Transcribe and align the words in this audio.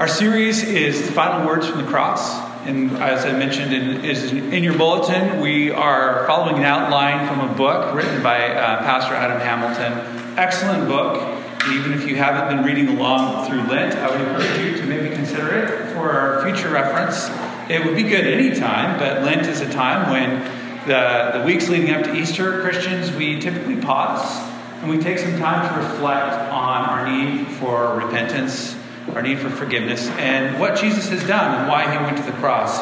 Our 0.00 0.08
series 0.08 0.62
is 0.62 1.06
the 1.06 1.12
Final 1.12 1.46
Words 1.46 1.68
from 1.68 1.84
the 1.84 1.86
Cross. 1.86 2.40
And 2.66 2.90
as 2.92 3.26
I 3.26 3.32
mentioned 3.32 3.74
in, 3.74 4.02
is 4.02 4.32
in 4.32 4.64
your 4.64 4.72
bulletin, 4.78 5.42
we 5.42 5.70
are 5.70 6.26
following 6.26 6.56
an 6.56 6.64
outline 6.64 7.28
from 7.28 7.46
a 7.46 7.52
book 7.52 7.94
written 7.94 8.22
by 8.22 8.48
uh, 8.48 8.78
Pastor 8.78 9.12
Adam 9.12 9.38
Hamilton. 9.42 10.38
Excellent 10.38 10.88
book. 10.88 11.20
Even 11.68 11.92
if 11.92 12.08
you 12.08 12.16
haven't 12.16 12.56
been 12.56 12.64
reading 12.64 12.96
along 12.96 13.46
through 13.46 13.60
Lent, 13.64 13.94
I 13.96 14.08
would 14.10 14.22
encourage 14.22 14.58
you 14.64 14.80
to 14.80 14.86
maybe 14.86 15.14
consider 15.14 15.54
it 15.54 15.92
for 15.92 16.10
our 16.10 16.50
future 16.50 16.70
reference. 16.70 17.28
It 17.68 17.84
would 17.84 17.94
be 17.94 18.04
good 18.04 18.26
any 18.26 18.58
time, 18.58 18.98
but 18.98 19.22
Lent 19.22 19.46
is 19.48 19.60
a 19.60 19.70
time 19.70 20.10
when 20.10 20.42
the, 20.88 21.40
the 21.40 21.44
weeks 21.44 21.68
leading 21.68 21.90
up 21.90 22.04
to 22.04 22.14
Easter, 22.14 22.62
Christians, 22.62 23.12
we 23.12 23.38
typically 23.38 23.76
pause 23.76 24.40
and 24.80 24.88
we 24.88 24.96
take 24.96 25.18
some 25.18 25.38
time 25.38 25.68
to 25.68 25.88
reflect 25.90 26.50
on 26.50 26.88
our 26.88 27.06
need 27.06 27.46
for 27.48 27.96
repentance, 27.96 28.79
our 29.14 29.22
need 29.22 29.38
for 29.38 29.50
forgiveness, 29.50 30.08
and 30.10 30.58
what 30.60 30.78
Jesus 30.78 31.08
has 31.08 31.26
done 31.26 31.60
and 31.60 31.68
why 31.68 31.90
he 31.90 31.96
went 32.04 32.16
to 32.18 32.22
the 32.22 32.36
cross. 32.38 32.80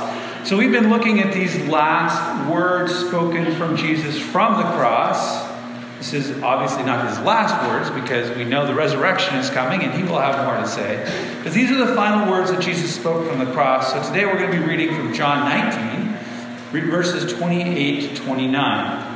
So 0.49 0.57
we've 0.57 0.73
been 0.73 0.89
looking 0.89 1.21
at 1.21 1.35
these 1.35 1.57
last 1.67 2.49
words 2.51 2.95
spoken 2.95 3.55
from 3.57 3.77
Jesus 3.77 4.19
from 4.19 4.57
the 4.57 4.63
cross. 4.77 5.47
This 5.99 6.15
is 6.15 6.43
obviously 6.43 6.85
not 6.85 7.09
his 7.09 7.19
last 7.21 7.67
words 7.69 7.91
because 7.91 8.35
we 8.37 8.45
know 8.45 8.67
the 8.67 8.75
resurrection 8.75 9.37
is 9.37 9.51
coming 9.51 9.83
and 9.83 9.93
he 9.93 10.03
will 10.05 10.19
have 10.19 10.45
more 10.45 10.57
to 10.57 10.69
say. 10.69 11.05
But 11.43 11.53
these 11.53 11.71
are 11.71 11.77
the 11.77 11.95
final 11.95 12.31
words 12.31 12.51
that 12.51 12.61
Jesus 12.61 12.95
spoke 12.95 13.29
from 13.29 13.41
the 13.41 13.53
cross. 13.53 13.93
So 13.93 14.03
today 14.03 14.25
we're 14.25 14.39
going 14.39 14.53
to 14.53 14.59
be 14.59 14.65
reading 14.65 14.95
from 14.95 15.13
John 15.13 15.49
19, 16.73 16.89
verses 16.89 17.33
28 17.33 18.17
to 18.17 18.23
29. 18.23 19.08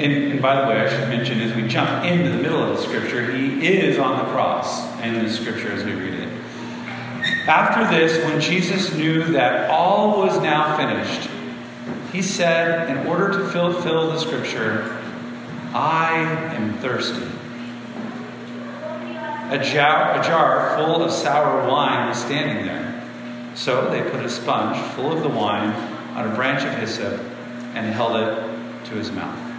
And, 0.00 0.32
and, 0.32 0.40
by 0.40 0.58
the 0.58 0.66
way, 0.66 0.80
I 0.80 0.88
should 0.88 1.10
mention 1.10 1.42
as 1.42 1.54
we 1.54 1.68
jump 1.68 2.06
into 2.06 2.30
the 2.30 2.42
middle 2.42 2.62
of 2.62 2.74
the 2.74 2.82
scripture, 2.82 3.30
he 3.32 3.68
is 3.68 3.98
on 3.98 4.24
the 4.24 4.32
cross 4.32 4.82
in 5.02 5.22
the 5.22 5.28
scripture 5.28 5.70
as 5.72 5.84
we 5.84 5.92
read 5.92 6.14
it. 6.14 6.28
After 7.46 7.86
this, 7.94 8.24
when 8.24 8.40
Jesus 8.40 8.94
knew 8.94 9.24
that 9.32 9.68
all 9.68 10.18
was 10.18 10.40
now 10.40 10.74
finished, 10.78 11.28
he 12.12 12.22
said, 12.22 12.88
in 12.88 13.06
order 13.06 13.28
to 13.28 13.48
fulfill 13.50 14.10
the 14.10 14.18
scripture, 14.18 14.96
I 15.74 16.16
am 16.54 16.78
thirsty. 16.78 17.26
A 19.50 19.62
jar, 19.62 20.18
a 20.18 20.24
jar 20.24 20.78
full 20.78 21.02
of 21.02 21.12
sour 21.12 21.68
wine 21.68 22.08
was 22.08 22.16
standing 22.16 22.64
there. 22.64 23.06
So 23.54 23.90
they 23.90 24.00
put 24.10 24.24
a 24.24 24.30
sponge 24.30 24.80
full 24.94 25.12
of 25.12 25.22
the 25.22 25.28
wine 25.28 25.74
on 26.16 26.32
a 26.32 26.34
branch 26.34 26.62
of 26.62 26.72
hyssop 26.78 27.20
and 27.74 27.92
held 27.92 28.16
it 28.16 28.86
to 28.86 28.94
his 28.94 29.12
mouth. 29.12 29.49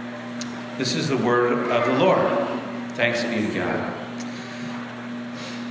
This 0.82 0.96
is 0.96 1.08
the 1.08 1.16
word 1.16 1.52
of 1.70 1.86
the 1.86 2.04
Lord. 2.04 2.26
Thanks 2.94 3.22
be 3.22 3.46
to 3.46 3.54
God. 3.54 3.92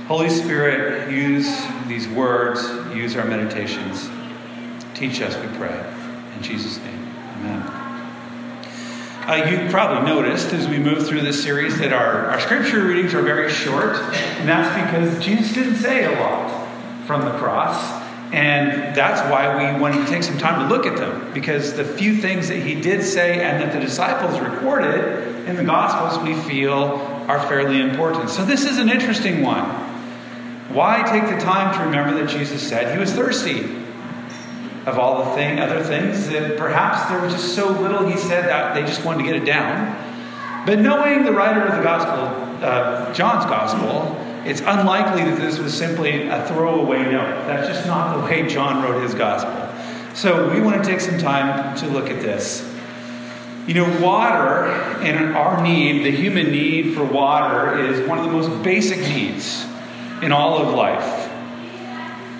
Holy 0.06 0.30
Spirit, 0.30 1.12
use 1.12 1.66
these 1.86 2.08
words, 2.08 2.62
use 2.96 3.14
our 3.14 3.26
meditations. 3.26 4.08
Teach 4.94 5.20
us, 5.20 5.36
we 5.36 5.54
pray. 5.58 5.84
In 6.34 6.42
Jesus' 6.42 6.78
name, 6.78 7.14
amen. 7.36 7.60
Uh, 9.28 9.50
you've 9.50 9.70
probably 9.70 10.10
noticed 10.10 10.54
as 10.54 10.66
we 10.66 10.78
move 10.78 11.06
through 11.06 11.20
this 11.20 11.42
series 11.42 11.78
that 11.78 11.92
our, 11.92 12.28
our 12.28 12.40
scripture 12.40 12.82
readings 12.82 13.12
are 13.12 13.20
very 13.20 13.50
short, 13.50 13.96
and 13.96 14.48
that's 14.48 14.74
because 14.82 15.22
Jesus 15.22 15.52
didn't 15.52 15.76
say 15.76 16.04
a 16.04 16.18
lot 16.22 16.66
from 17.06 17.20
the 17.20 17.32
cross. 17.32 18.01
And 18.32 18.96
that's 18.96 19.20
why 19.30 19.74
we 19.74 19.78
wanted 19.78 20.06
to 20.06 20.10
take 20.10 20.22
some 20.22 20.38
time 20.38 20.66
to 20.66 20.74
look 20.74 20.86
at 20.86 20.96
them, 20.96 21.32
because 21.34 21.74
the 21.74 21.84
few 21.84 22.16
things 22.16 22.48
that 22.48 22.60
he 22.60 22.80
did 22.80 23.04
say 23.04 23.42
and 23.42 23.62
that 23.62 23.74
the 23.74 23.80
disciples 23.80 24.40
recorded 24.40 25.46
in 25.46 25.56
the 25.56 25.64
Gospels 25.64 26.22
we 26.24 26.34
feel 26.48 26.74
are 27.28 27.46
fairly 27.46 27.80
important. 27.80 28.30
So 28.30 28.44
this 28.44 28.64
is 28.64 28.78
an 28.78 28.88
interesting 28.88 29.42
one. 29.42 29.64
Why 30.72 31.02
take 31.02 31.28
the 31.28 31.44
time 31.44 31.74
to 31.74 31.84
remember 31.84 32.18
that 32.22 32.30
Jesus 32.30 32.66
said 32.66 32.94
he 32.94 32.98
was 32.98 33.12
thirsty? 33.12 33.64
Of 34.86 34.98
all 34.98 35.26
the 35.26 35.30
thing, 35.36 35.60
other 35.60 35.84
things 35.84 36.28
that 36.30 36.56
perhaps 36.56 37.10
there 37.10 37.20
was 37.20 37.34
just 37.34 37.54
so 37.54 37.68
little 37.70 38.08
he 38.08 38.16
said 38.16 38.46
that 38.46 38.74
they 38.74 38.80
just 38.80 39.04
wanted 39.04 39.18
to 39.18 39.24
get 39.24 39.36
it 39.36 39.44
down. 39.44 39.94
But 40.64 40.78
knowing 40.78 41.24
the 41.24 41.32
writer 41.32 41.60
of 41.60 41.76
the 41.76 41.82
Gospel, 41.82 42.64
uh, 42.64 43.12
John's 43.12 43.44
Gospel, 43.44 44.16
it's 44.44 44.60
unlikely 44.60 45.24
that 45.24 45.38
this 45.38 45.58
was 45.58 45.76
simply 45.76 46.28
a 46.28 46.46
throwaway 46.46 47.02
note. 47.04 47.46
That's 47.46 47.68
just 47.68 47.86
not 47.86 48.16
the 48.16 48.24
way 48.24 48.46
John 48.46 48.82
wrote 48.82 49.02
his 49.02 49.14
gospel. 49.14 49.68
So 50.14 50.50
we 50.52 50.60
want 50.60 50.82
to 50.82 50.88
take 50.88 51.00
some 51.00 51.18
time 51.18 51.76
to 51.78 51.86
look 51.86 52.10
at 52.10 52.20
this. 52.20 52.68
You 53.66 53.74
know, 53.74 54.00
water 54.00 54.66
and 55.02 55.36
our 55.36 55.62
need, 55.62 56.04
the 56.04 56.10
human 56.10 56.50
need 56.50 56.94
for 56.94 57.04
water, 57.04 57.78
is 57.78 58.06
one 58.08 58.18
of 58.18 58.24
the 58.24 58.32
most 58.32 58.62
basic 58.64 58.98
needs 58.98 59.64
in 60.20 60.32
all 60.32 60.58
of 60.58 60.74
life. 60.74 61.30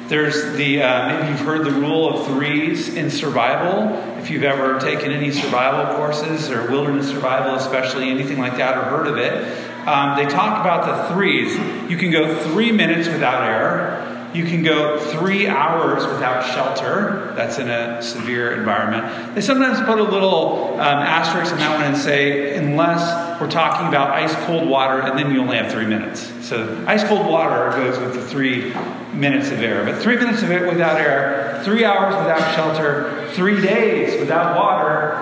There's 0.09 0.57
the, 0.57 0.83
uh, 0.83 1.09
maybe 1.09 1.29
you've 1.29 1.41
heard 1.41 1.65
the 1.65 1.71
rule 1.71 2.09
of 2.13 2.27
threes 2.27 2.95
in 2.95 3.11
survival. 3.11 3.95
If 4.19 4.31
you've 4.31 4.43
ever 4.43 4.79
taken 4.79 5.13
any 5.13 5.31
survival 5.31 5.97
courses 5.97 6.51
or 6.51 6.71
wilderness 6.71 7.09
survival, 7.09 7.55
especially 7.55 8.11
anything 8.11 8.39
like 8.39 8.57
that, 8.59 8.77
or 8.77 8.83
heard 8.83 9.07
of 9.07 9.17
it, 9.17 9.72
um, 9.87 10.17
they 10.17 10.27
talk 10.27 10.61
about 10.61 10.87
the 10.87 11.15
threes. 11.15 11.57
You 11.91 11.97
can 11.97 12.11
go 12.11 12.35
three 12.45 12.73
minutes 12.73 13.09
without 13.09 13.43
air. 13.43 14.09
You 14.35 14.45
can 14.45 14.63
go 14.63 14.99
three 14.99 15.47
hours 15.47 16.07
without 16.07 16.47
shelter. 16.55 17.35
That's 17.37 17.59
in 17.59 17.69
a 17.69 18.01
severe 18.01 18.55
environment. 18.55 19.35
They 19.35 19.43
sometimes 19.43 19.79
put 19.81 19.99
a 19.99 20.03
little 20.03 20.75
um, 20.75 20.81
asterisk 20.81 21.53
on 21.53 21.59
that 21.59 21.77
one 21.77 21.85
and 21.85 21.97
say, 21.97 22.57
unless 22.57 23.41
we're 23.41 23.51
talking 23.51 23.89
about 23.89 24.11
ice 24.11 24.35
cold 24.47 24.67
water, 24.67 25.03
and 25.03 25.19
then 25.19 25.35
you 25.35 25.41
only 25.41 25.59
have 25.59 25.71
three 25.71 25.85
minutes. 25.85 26.33
So 26.47 26.83
ice 26.87 27.05
cold 27.05 27.27
water 27.27 27.77
goes 27.77 27.99
with 27.99 28.15
the 28.15 28.27
three 28.27 28.73
minutes 29.13 29.51
of 29.51 29.61
air. 29.61 29.85
But 29.85 30.01
three 30.01 30.17
minutes 30.17 30.43
of 30.43 30.51
it 30.51 30.67
without 30.67 30.99
air, 30.99 31.61
three 31.65 31.85
hours 31.85 32.17
without 32.17 32.55
shelter, 32.55 33.29
three 33.33 33.61
days 33.61 34.19
without 34.19 34.57
water, 34.57 35.15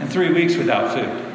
and 0.00 0.10
three 0.10 0.32
weeks 0.32 0.56
without 0.56 0.94
food. 0.94 1.27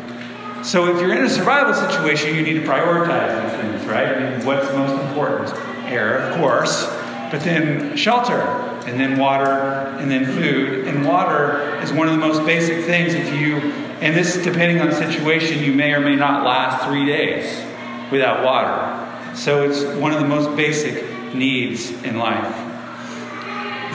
So 0.64 0.88
if 0.88 1.02
you're 1.02 1.14
in 1.14 1.26
a 1.26 1.30
survival 1.30 1.74
situation, 1.74 2.36
you 2.36 2.42
need 2.42 2.54
to 2.54 2.62
prioritize 2.62 3.44
these 3.44 3.62
things, 3.62 3.86
right? 3.86 4.08
I 4.08 4.38
mean, 4.38 4.46
what's 4.46 4.66
most 4.72 4.98
important? 5.04 5.54
Air, 5.92 6.20
of 6.20 6.38
course, 6.38 6.86
but 7.32 7.42
then 7.42 7.98
shelter, 7.98 8.40
and 8.88 8.98
then 8.98 9.20
water, 9.20 9.52
and 10.00 10.10
then 10.10 10.26
food. 10.26 10.88
And 10.88 11.06
water 11.06 11.78
is 11.82 11.92
one 11.92 12.08
of 12.08 12.14
the 12.14 12.20
most 12.26 12.46
basic 12.46 12.86
things. 12.86 13.14
If 13.14 13.34
you, 13.34 13.58
and 14.00 14.16
this, 14.16 14.42
depending 14.42 14.80
on 14.80 14.90
the 14.90 14.96
situation, 14.96 15.62
you 15.62 15.74
may 15.74 15.92
or 15.94 16.00
may 16.00 16.16
not 16.16 16.46
last 16.46 16.88
three 16.88 17.06
days 17.06 17.62
without 18.10 18.46
water. 18.46 19.36
So 19.36 19.70
it's 19.70 19.84
one 20.00 20.14
of 20.14 20.22
the 20.22 20.28
most 20.28 20.56
basic 20.56 21.36
needs 21.36 21.92
in 22.04 22.18
life. 22.18 22.56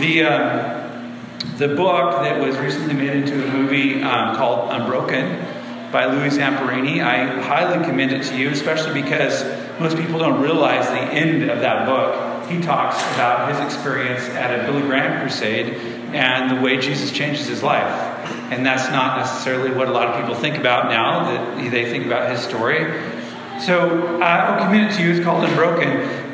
The 0.00 0.22
um, 0.24 0.78
the 1.56 1.68
book 1.68 2.22
that 2.22 2.38
was 2.40 2.56
recently 2.58 2.94
made 2.94 3.10
into 3.10 3.42
a 3.42 3.52
movie 3.52 4.02
um, 4.02 4.36
called 4.36 4.70
Unbroken 4.70 5.47
by 5.91 6.04
Louis 6.04 6.37
Zamperini. 6.37 7.03
I 7.03 7.41
highly 7.41 7.84
commend 7.84 8.12
it 8.12 8.25
to 8.25 8.37
you, 8.37 8.50
especially 8.50 9.00
because 9.00 9.44
most 9.81 9.97
people 9.97 10.19
don't 10.19 10.41
realize 10.43 10.87
the 10.88 11.00
end 11.00 11.50
of 11.50 11.60
that 11.60 11.87
book. 11.87 12.49
He 12.50 12.60
talks 12.60 13.00
about 13.15 13.50
his 13.50 13.60
experience 13.60 14.22
at 14.31 14.59
a 14.59 14.65
Billy 14.65 14.82
Graham 14.82 15.21
crusade 15.21 15.75
and 16.15 16.56
the 16.56 16.62
way 16.62 16.78
Jesus 16.78 17.10
changes 17.10 17.47
his 17.47 17.62
life. 17.62 17.87
And 18.50 18.65
that's 18.65 18.91
not 18.91 19.19
necessarily 19.19 19.71
what 19.71 19.88
a 19.88 19.93
lot 19.93 20.09
of 20.09 20.21
people 20.21 20.34
think 20.34 20.56
about 20.56 20.88
now, 20.88 21.25
that 21.25 21.71
they 21.71 21.91
think 21.91 22.06
about 22.06 22.31
his 22.31 22.41
story. 22.41 22.84
So 23.60 24.20
uh, 24.20 24.25
I'll 24.25 24.65
commend 24.65 24.93
it 24.93 24.97
to 24.97 25.03
you. 25.03 25.12
It's 25.12 25.25
called 25.25 25.44
Unbroken. 25.44 25.88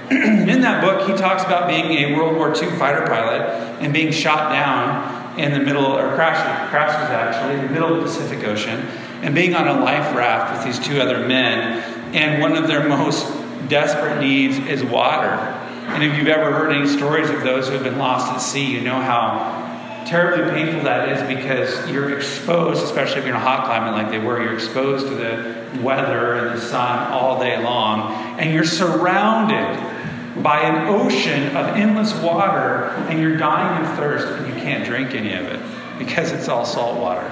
in 0.48 0.60
that 0.60 0.82
book, 0.82 1.08
he 1.08 1.16
talks 1.16 1.42
about 1.44 1.68
being 1.68 1.86
a 2.04 2.16
World 2.16 2.36
War 2.36 2.54
II 2.54 2.70
fighter 2.76 3.06
pilot 3.06 3.42
and 3.80 3.92
being 3.92 4.12
shot 4.12 4.50
down 4.50 5.38
in 5.38 5.52
the 5.52 5.58
middle, 5.58 5.86
or 5.86 6.14
crashes, 6.14 6.70
crashes 6.70 7.10
actually, 7.10 7.54
in 7.54 7.66
the 7.66 7.72
middle 7.72 7.92
of 7.92 7.96
the 7.96 8.02
Pacific 8.02 8.44
Ocean 8.46 8.86
and 9.24 9.34
being 9.34 9.54
on 9.54 9.66
a 9.66 9.82
life 9.82 10.14
raft 10.14 10.52
with 10.52 10.64
these 10.66 10.86
two 10.86 11.00
other 11.00 11.26
men, 11.26 11.82
and 12.14 12.42
one 12.42 12.56
of 12.56 12.68
their 12.68 12.86
most 12.86 13.26
desperate 13.68 14.20
needs 14.20 14.58
is 14.58 14.84
water. 14.84 15.30
And 15.30 16.02
if 16.02 16.18
you've 16.18 16.28
ever 16.28 16.52
heard 16.52 16.72
any 16.72 16.86
stories 16.86 17.30
of 17.30 17.42
those 17.42 17.66
who 17.66 17.72
have 17.72 17.84
been 17.84 17.96
lost 17.96 18.30
at 18.30 18.38
sea, 18.38 18.70
you 18.70 18.82
know 18.82 19.00
how 19.00 20.04
terribly 20.06 20.50
painful 20.52 20.84
that 20.84 21.08
is 21.08 21.36
because 21.36 21.90
you're 21.90 22.14
exposed, 22.14 22.84
especially 22.84 23.20
if 23.20 23.24
you're 23.24 23.34
in 23.34 23.40
a 23.40 23.44
hot 23.44 23.64
climate 23.64 23.94
like 23.94 24.10
they 24.10 24.18
were, 24.18 24.42
you're 24.42 24.52
exposed 24.52 25.06
to 25.06 25.14
the 25.14 25.82
weather 25.82 26.34
and 26.34 26.58
the 26.58 26.60
sun 26.60 27.10
all 27.10 27.40
day 27.40 27.62
long, 27.64 28.12
and 28.38 28.52
you're 28.52 28.62
surrounded 28.62 30.42
by 30.42 30.60
an 30.60 30.88
ocean 30.88 31.56
of 31.56 31.76
endless 31.76 32.12
water, 32.20 32.90
and 33.08 33.18
you're 33.18 33.38
dying 33.38 33.86
of 33.86 33.96
thirst, 33.96 34.26
and 34.26 34.48
you 34.48 34.60
can't 34.60 34.84
drink 34.84 35.14
any 35.14 35.32
of 35.32 35.46
it 35.46 35.60
because 35.98 36.30
it's 36.30 36.48
all 36.48 36.66
salt 36.66 37.00
water. 37.00 37.26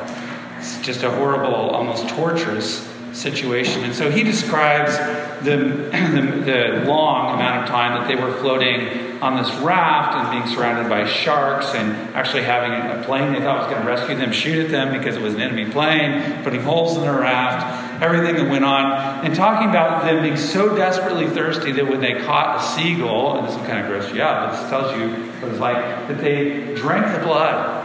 It's 0.62 0.79
just 0.79 1.03
a 1.03 1.11
horrible, 1.11 1.53
almost 1.53 2.09
torturous 2.11 2.88
situation. 3.12 3.82
And 3.82 3.93
so 3.93 4.12
he 4.12 4.23
describes 4.23 4.97
the, 5.44 5.56
the, 6.12 6.43
the, 6.44 6.85
long 6.87 7.35
amount 7.35 7.64
of 7.64 7.69
time 7.69 8.00
that 8.00 8.06
they 8.06 8.14
were 8.14 8.32
floating 8.35 9.20
on 9.20 9.43
this 9.43 9.53
raft 9.56 10.14
and 10.14 10.31
being 10.31 10.55
surrounded 10.55 10.88
by 10.88 11.05
sharks 11.05 11.75
and 11.75 11.91
actually 12.14 12.44
having 12.44 12.70
a 12.73 13.05
plane 13.05 13.32
they 13.32 13.41
thought 13.41 13.59
was 13.59 13.73
going 13.73 13.82
to 13.82 13.88
rescue 13.88 14.14
them 14.14 14.31
shoot 14.31 14.64
at 14.64 14.70
them 14.70 14.97
because 14.97 15.17
it 15.17 15.23
was 15.23 15.35
an 15.35 15.41
enemy 15.41 15.69
plane, 15.69 16.44
putting 16.44 16.62
holes 16.62 16.97
in 16.97 17.03
the 17.03 17.12
raft. 17.12 18.00
everything 18.00 18.37
that 18.37 18.49
went 18.49 18.65
on, 18.65 19.25
and 19.25 19.35
talking 19.35 19.69
about 19.69 20.05
them 20.05 20.23
being 20.23 20.37
so 20.37 20.76
desperately 20.76 21.29
thirsty 21.29 21.73
that 21.73 21.88
when 21.88 22.00
they 22.00 22.20
caught 22.20 22.61
a 22.61 22.81
seagull, 22.81 23.37
and 23.37 23.49
this 23.49 23.56
will 23.56 23.65
kind 23.65 23.81
of 23.81 23.87
gross 23.87 24.15
you 24.15 24.23
out, 24.23 24.49
but 24.49 24.61
this 24.61 24.70
tells 24.70 24.97
you 24.97 25.08
what 25.41 25.50
it's 25.50 25.61
like, 25.61 25.76
that 26.06 26.19
they 26.20 26.73
drank 26.76 27.19
the 27.19 27.25
blood 27.25 27.81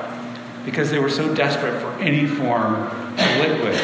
because 0.68 0.92
they 0.92 1.00
were 1.00 1.10
so 1.10 1.34
desperate 1.34 1.80
for 1.80 1.94
any 2.02 2.28
form 2.28 2.76
of 2.76 3.38
liquid. 3.40 3.80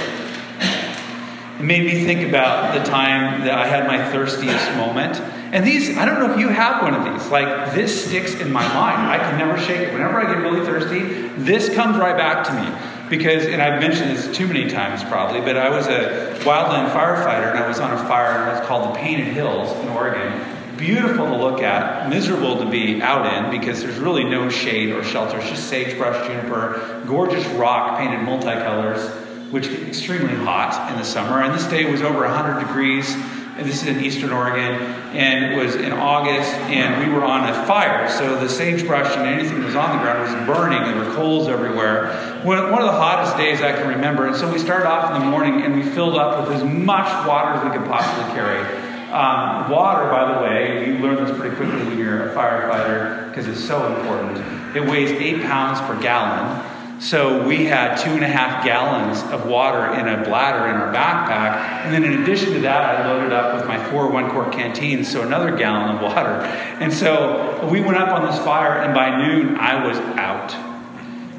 It 1.58 1.64
made 1.64 1.86
me 1.86 2.04
think 2.04 2.28
about 2.28 2.78
the 2.78 2.84
time 2.84 3.46
that 3.46 3.58
I 3.58 3.66
had 3.66 3.88
my 3.88 4.12
thirstiest 4.12 4.70
moment. 4.76 5.18
And 5.54 5.66
these, 5.66 5.98
I 5.98 6.04
don't 6.04 6.20
know 6.20 6.34
if 6.34 6.38
you 6.38 6.50
have 6.50 6.82
one 6.82 6.94
of 6.94 7.06
these. 7.06 7.32
Like, 7.32 7.74
this 7.74 8.06
sticks 8.06 8.36
in 8.36 8.52
my 8.52 8.68
mind. 8.74 9.08
I 9.08 9.18
can 9.18 9.40
never 9.40 9.58
shake 9.58 9.80
it. 9.80 9.94
Whenever 9.94 10.20
I 10.20 10.26
get 10.26 10.42
really 10.42 10.66
thirsty, 10.66 11.30
this 11.42 11.74
comes 11.74 11.96
right 11.96 12.18
back 12.18 12.46
to 12.48 12.54
me. 12.54 13.10
Because, 13.10 13.46
and 13.46 13.62
I've 13.62 13.80
mentioned 13.80 14.12
this 14.12 14.36
too 14.36 14.46
many 14.46 14.70
times 14.70 15.06
probably, 15.06 15.40
but 15.40 15.56
I 15.56 15.70
was 15.70 15.88
a 15.88 16.36
wildland 16.40 16.92
firefighter 16.92 17.52
and 17.52 17.60
I 17.60 17.66
was 17.66 17.80
on 17.80 17.94
a 17.94 18.08
fire 18.10 18.44
and 18.44 18.58
it's 18.58 18.68
called 18.68 18.94
the 18.94 19.00
Painted 19.00 19.28
Hills 19.28 19.72
in 19.80 19.88
Oregon. 19.88 20.53
Beautiful 20.78 21.26
to 21.26 21.38
look 21.38 21.62
at, 21.62 22.10
miserable 22.10 22.58
to 22.60 22.70
be 22.70 23.02
out 23.02 23.26
in 23.34 23.52
because 23.52 23.82
there's 23.82 23.98
really 23.98 24.24
no 24.24 24.50
shade 24.50 24.92
or 24.92 25.04
shelter. 25.04 25.40
It's 25.40 25.50
just 25.50 25.70
sagebrush, 25.70 26.28
juniper, 26.28 27.04
gorgeous 27.08 27.46
rock 27.48 28.00
painted 28.00 28.20
multicolors 28.20 29.24
which 29.54 29.70
get 29.70 29.88
extremely 29.88 30.34
hot 30.34 30.92
in 30.92 30.98
the 30.98 31.06
summer. 31.06 31.44
And 31.44 31.54
this 31.54 31.68
day 31.68 31.90
was 31.90 32.02
over 32.02 32.22
100 32.22 32.66
degrees. 32.66 33.14
And 33.56 33.68
this 33.68 33.84
is 33.84 33.88
in 33.88 34.04
eastern 34.04 34.32
Oregon. 34.32 34.82
And 35.14 35.54
it 35.54 35.64
was 35.64 35.76
in 35.76 35.92
August, 35.92 36.52
and 36.74 37.08
we 37.08 37.14
were 37.14 37.24
on 37.24 37.48
a 37.48 37.54
fire. 37.68 38.10
So 38.10 38.40
the 38.40 38.50
sagebrush 38.50 39.16
and 39.16 39.28
anything 39.28 39.60
that 39.60 39.68
was 39.68 39.76
on 39.76 39.96
the 39.96 40.02
ground 40.04 40.22
was 40.22 40.34
burning. 40.48 40.82
There 40.82 41.06
were 41.06 41.14
coals 41.14 41.48
everywhere. 41.48 42.42
One 42.44 42.58
of 42.58 42.68
the 42.68 42.92
hottest 42.92 43.38
days 43.38 43.62
I 43.62 43.74
can 43.74 43.88
remember. 43.88 44.26
And 44.26 44.36
so 44.36 44.52
we 44.52 44.58
started 44.58 44.88
off 44.90 45.14
in 45.14 45.22
the 45.22 45.28
morning, 45.28 45.62
and 45.62 45.76
we 45.76 45.84
filled 45.84 46.16
up 46.16 46.50
with 46.50 46.58
as 46.58 46.64
much 46.64 47.28
water 47.28 47.52
as 47.52 47.64
we 47.64 47.78
could 47.78 47.88
possibly 47.88 48.34
carry. 48.34 48.93
Um, 49.14 49.70
water, 49.70 50.10
by 50.10 50.34
the 50.34 50.42
way, 50.42 50.88
you 50.88 50.98
learn 50.98 51.24
this 51.24 51.38
pretty 51.38 51.56
quickly 51.56 51.86
when 51.86 52.00
you're 52.00 52.32
a 52.32 52.36
firefighter 52.36 53.30
because 53.30 53.48
it's 53.48 53.64
so 53.64 53.96
important. 53.96 54.76
It 54.76 54.90
weighs 54.90 55.12
eight 55.12 55.44
pounds 55.44 55.80
per 55.82 56.02
gallon. 56.02 57.00
So 57.00 57.46
we 57.46 57.66
had 57.66 57.98
two 57.98 58.10
and 58.10 58.24
a 58.24 58.28
half 58.28 58.66
gallons 58.66 59.22
of 59.32 59.46
water 59.46 59.94
in 60.00 60.08
a 60.08 60.24
bladder 60.24 60.68
in 60.68 60.76
our 60.78 60.92
backpack. 60.92 61.86
And 61.86 61.94
then 61.94 62.04
in 62.04 62.24
addition 62.24 62.54
to 62.54 62.60
that, 62.62 62.82
I 62.82 63.08
loaded 63.08 63.32
up 63.32 63.56
with 63.56 63.68
my 63.68 63.78
four 63.92 64.10
one 64.10 64.32
quart 64.32 64.52
canteens, 64.52 65.12
so 65.12 65.22
another 65.22 65.56
gallon 65.56 65.96
of 65.96 66.02
water. 66.02 66.42
And 66.80 66.92
so 66.92 67.70
we 67.72 67.82
went 67.82 67.98
up 67.98 68.20
on 68.20 68.26
this 68.26 68.44
fire, 68.44 68.82
and 68.82 68.96
by 68.96 69.16
noon, 69.16 69.58
I 69.58 69.86
was 69.86 69.98
out 70.18 70.56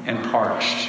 and 0.05 0.23
parched. 0.31 0.87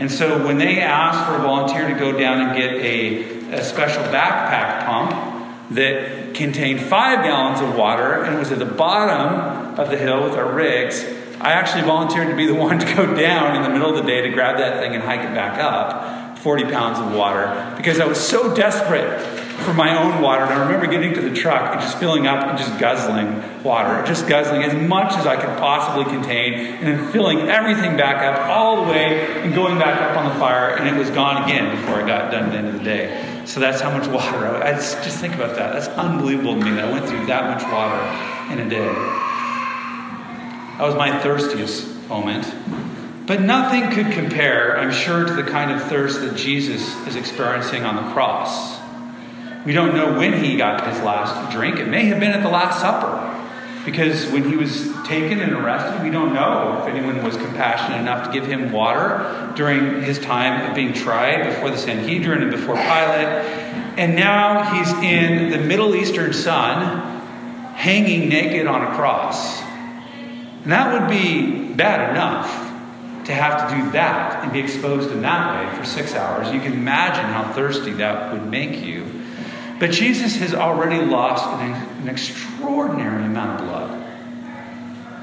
And 0.00 0.10
so 0.10 0.44
when 0.44 0.58
they 0.58 0.80
asked 0.80 1.28
for 1.28 1.36
a 1.36 1.42
volunteer 1.42 1.86
to 1.86 1.94
go 1.94 2.18
down 2.18 2.40
and 2.40 2.56
get 2.58 2.72
a, 2.72 3.58
a 3.60 3.62
special 3.62 4.02
backpack 4.04 4.86
pump 4.86 5.35
that 5.70 6.34
contained 6.34 6.80
five 6.80 7.24
gallons 7.24 7.60
of 7.60 7.74
water 7.76 8.22
and 8.24 8.38
was 8.38 8.52
at 8.52 8.58
the 8.58 8.64
bottom 8.64 9.78
of 9.78 9.90
the 9.90 9.96
hill 9.96 10.22
with 10.22 10.34
our 10.34 10.52
rigs, 10.52 11.04
I 11.40 11.52
actually 11.52 11.82
volunteered 11.82 12.28
to 12.28 12.36
be 12.36 12.46
the 12.46 12.54
one 12.66 12.78
to 12.78 12.94
go 12.94 13.14
down 13.14 13.56
in 13.56 13.62
the 13.62 13.70
middle 13.70 13.90
of 13.90 13.96
the 13.96 14.08
day 14.08 14.22
to 14.22 14.28
grab 14.30 14.58
that 14.58 14.80
thing 14.80 14.94
and 14.94 15.02
hike 15.02 15.20
it 15.20 15.34
back 15.34 15.58
up, 15.58 16.38
40 16.38 16.64
pounds 16.64 16.98
of 16.98 17.12
water, 17.12 17.74
because 17.76 18.00
I 18.00 18.06
was 18.06 18.20
so 18.20 18.54
desperate 18.54 19.20
for 19.64 19.72
my 19.72 19.98
own 19.98 20.22
water. 20.22 20.42
And 20.44 20.52
I 20.52 20.66
remember 20.66 20.86
getting 20.86 21.14
to 21.14 21.20
the 21.20 21.34
truck 21.34 21.72
and 21.72 21.80
just 21.80 21.98
filling 21.98 22.26
up 22.26 22.46
and 22.46 22.58
just 22.58 22.78
guzzling 22.78 23.62
water, 23.62 24.04
just 24.06 24.28
guzzling 24.28 24.62
as 24.62 24.74
much 24.74 25.12
as 25.14 25.26
I 25.26 25.36
could 25.36 25.58
possibly 25.58 26.04
contain, 26.04 26.54
and 26.54 26.86
then 26.86 27.12
filling 27.12 27.40
everything 27.48 27.96
back 27.96 28.22
up 28.22 28.48
all 28.48 28.84
the 28.84 28.90
way 28.90 29.42
and 29.42 29.54
going 29.54 29.78
back 29.78 30.00
up 30.00 30.16
on 30.16 30.28
the 30.32 30.38
fire, 30.38 30.76
and 30.76 30.88
it 30.88 30.98
was 30.98 31.10
gone 31.10 31.42
again 31.44 31.74
before 31.74 31.96
I 31.96 32.06
got 32.06 32.30
done 32.30 32.44
at 32.44 32.52
the 32.52 32.58
end 32.58 32.68
of 32.68 32.74
the 32.74 32.84
day. 32.84 33.35
So 33.46 33.60
that's 33.60 33.80
how 33.80 33.96
much 33.96 34.08
water. 34.08 34.46
I, 34.46 34.70
I 34.70 34.72
just, 34.72 35.02
just 35.04 35.18
think 35.18 35.34
about 35.34 35.56
that. 35.56 35.72
That's 35.72 35.88
unbelievable 35.88 36.58
to 36.58 36.64
me 36.64 36.72
that 36.72 36.84
I 36.86 36.92
went 36.92 37.08
through 37.08 37.26
that 37.26 37.44
much 37.44 37.62
water 37.72 38.52
in 38.52 38.66
a 38.66 38.68
day. 38.68 38.92
That 40.76 40.82
was 40.82 40.94
my 40.96 41.20
thirstiest 41.20 42.08
moment. 42.08 42.52
But 43.26 43.40
nothing 43.40 43.90
could 43.90 44.12
compare, 44.12 44.78
I'm 44.78 44.92
sure, 44.92 45.24
to 45.24 45.32
the 45.32 45.42
kind 45.42 45.70
of 45.70 45.82
thirst 45.88 46.20
that 46.20 46.36
Jesus 46.36 46.94
is 47.06 47.16
experiencing 47.16 47.84
on 47.84 47.96
the 47.96 48.12
cross. 48.12 48.78
We 49.64 49.72
don't 49.72 49.94
know 49.94 50.18
when 50.18 50.44
he 50.44 50.56
got 50.56 50.86
his 50.92 51.02
last 51.02 51.52
drink. 51.52 51.78
It 51.78 51.88
may 51.88 52.04
have 52.06 52.20
been 52.20 52.32
at 52.32 52.42
the 52.42 52.48
Last 52.48 52.80
Supper. 52.80 53.32
Because 53.84 54.26
when 54.32 54.48
he 54.48 54.56
was 54.56 54.95
taken 55.06 55.40
and 55.40 55.52
arrested, 55.52 56.02
we 56.02 56.10
don't 56.10 56.34
know 56.34 56.82
if 56.82 56.88
anyone 56.88 57.22
was 57.22 57.36
compassionate 57.36 58.00
enough 58.00 58.26
to 58.26 58.32
give 58.32 58.46
him 58.46 58.72
water 58.72 59.52
during 59.56 60.02
his 60.02 60.18
time 60.18 60.68
of 60.68 60.74
being 60.74 60.92
tried 60.92 61.44
before 61.44 61.70
the 61.70 61.78
Sanhedrin 61.78 62.42
and 62.42 62.50
before 62.50 62.74
Pilate. 62.74 63.28
And 63.96 64.14
now 64.16 64.74
he's 64.74 64.92
in 65.02 65.50
the 65.50 65.58
Middle 65.58 65.94
Eastern 65.94 66.32
sun, 66.32 67.22
hanging 67.74 68.28
naked 68.28 68.66
on 68.66 68.82
a 68.82 68.94
cross. 68.96 69.62
And 70.62 70.72
that 70.72 71.00
would 71.00 71.08
be 71.08 71.72
bad 71.74 72.10
enough 72.10 72.66
to 73.26 73.32
have 73.32 73.68
to 73.68 73.76
do 73.76 73.90
that 73.92 74.42
and 74.42 74.52
be 74.52 74.60
exposed 74.60 75.10
in 75.10 75.22
that 75.22 75.70
way 75.70 75.78
for 75.78 75.84
six 75.84 76.14
hours. 76.14 76.52
You 76.52 76.60
can 76.60 76.72
imagine 76.72 77.24
how 77.24 77.52
thirsty 77.52 77.92
that 77.92 78.32
would 78.32 78.46
make 78.46 78.84
you. 78.84 79.06
But 79.78 79.90
Jesus 79.90 80.36
has 80.36 80.54
already 80.54 81.04
lost 81.04 81.44
an, 81.60 81.72
an 82.02 82.08
extraordinary 82.08 83.24
amount 83.24 83.60
of 83.60 83.66
blood. 83.66 84.15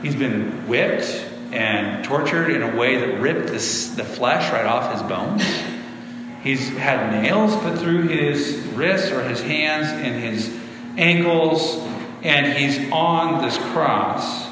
He's 0.03 0.15
been 0.15 0.67
whipped 0.67 1.05
and 1.53 2.03
tortured 2.03 2.49
in 2.49 2.61
a 2.61 2.75
way 2.75 2.97
that 2.97 3.21
ripped 3.21 3.47
this, 3.47 3.95
the 3.95 4.03
flesh 4.03 4.51
right 4.51 4.65
off 4.65 4.91
his 4.91 5.01
bones. 5.03 5.43
He's 6.43 6.67
had 6.77 7.23
nails 7.23 7.55
put 7.55 7.79
through 7.79 8.09
his 8.09 8.57
wrists 8.73 9.11
or 9.11 9.23
his 9.23 9.41
hands 9.41 9.87
and 9.87 10.21
his 10.21 10.53
ankles, 10.97 11.77
and 12.21 12.57
he's 12.57 12.91
on 12.91 13.41
this 13.41 13.57
cross. 13.71 14.45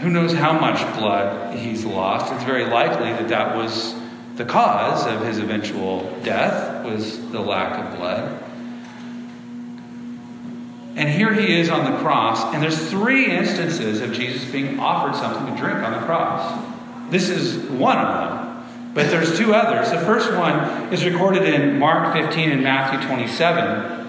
Who 0.00 0.10
knows 0.10 0.32
how 0.32 0.58
much 0.58 0.80
blood 0.98 1.56
he's 1.56 1.84
lost? 1.84 2.32
It's 2.32 2.42
very 2.42 2.64
likely 2.64 3.12
that 3.12 3.28
that 3.28 3.56
was 3.56 3.94
the 4.34 4.44
cause 4.44 5.06
of 5.06 5.24
his 5.24 5.38
eventual 5.38 6.12
death 6.24 6.84
was 6.84 7.20
the 7.30 7.40
lack 7.40 7.78
of 7.78 7.96
blood. 7.98 8.39
And 10.96 11.08
here 11.08 11.32
he 11.32 11.58
is 11.58 11.70
on 11.70 11.90
the 11.90 11.98
cross, 11.98 12.52
and 12.52 12.62
there's 12.62 12.90
three 12.90 13.26
instances 13.30 14.00
of 14.00 14.12
Jesus 14.12 14.50
being 14.50 14.80
offered 14.80 15.14
something 15.14 15.54
to 15.54 15.60
drink 15.60 15.78
on 15.78 15.92
the 15.92 16.04
cross. 16.06 16.66
This 17.10 17.28
is 17.28 17.70
one 17.70 17.98
of 17.98 18.14
them, 18.14 18.92
but 18.94 19.08
there's 19.08 19.38
two 19.38 19.54
others. 19.54 19.90
The 19.90 20.00
first 20.00 20.32
one 20.32 20.92
is 20.92 21.04
recorded 21.04 21.44
in 21.44 21.78
Mark 21.78 22.12
15 22.12 22.50
and 22.50 22.62
Matthew 22.62 23.06
27. 23.06 24.00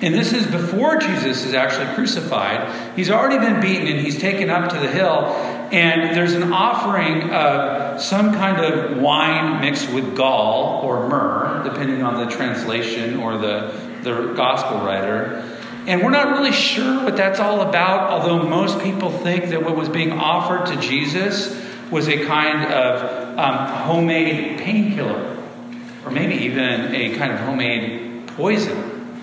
And 0.00 0.14
this 0.14 0.32
is 0.32 0.46
before 0.46 0.96
Jesus 0.98 1.44
is 1.44 1.54
actually 1.54 1.92
crucified. 1.94 2.96
He's 2.96 3.10
already 3.10 3.38
been 3.38 3.60
beaten 3.60 3.88
and 3.88 3.98
he's 3.98 4.18
taken 4.18 4.48
up 4.48 4.70
to 4.70 4.78
the 4.78 4.88
hill. 4.88 5.24
And 5.72 6.16
there's 6.16 6.34
an 6.34 6.52
offering 6.52 7.30
of 7.30 8.00
some 8.00 8.32
kind 8.32 8.64
of 8.64 8.98
wine 8.98 9.60
mixed 9.60 9.92
with 9.92 10.16
gall 10.16 10.82
or 10.84 11.08
myrrh, 11.08 11.62
depending 11.64 12.02
on 12.02 12.24
the 12.24 12.30
translation 12.30 13.18
or 13.18 13.38
the, 13.38 13.72
the 14.02 14.34
gospel 14.34 14.78
writer. 14.78 15.44
And 15.86 16.02
we're 16.02 16.10
not 16.10 16.36
really 16.36 16.52
sure 16.52 17.04
what 17.04 17.16
that's 17.16 17.40
all 17.40 17.62
about, 17.62 18.10
although 18.10 18.42
most 18.42 18.80
people 18.80 19.10
think 19.10 19.46
that 19.46 19.62
what 19.62 19.76
was 19.76 19.88
being 19.88 20.12
offered 20.12 20.66
to 20.66 20.80
Jesus 20.80 21.58
was 21.90 22.08
a 22.08 22.26
kind 22.26 22.72
of 22.72 23.38
um, 23.38 23.56
homemade 23.84 24.58
painkiller, 24.58 25.36
or 26.04 26.10
maybe 26.10 26.34
even 26.44 26.94
a 26.94 27.16
kind 27.16 27.32
of 27.32 27.38
homemade 27.38 28.26
poison 28.28 29.20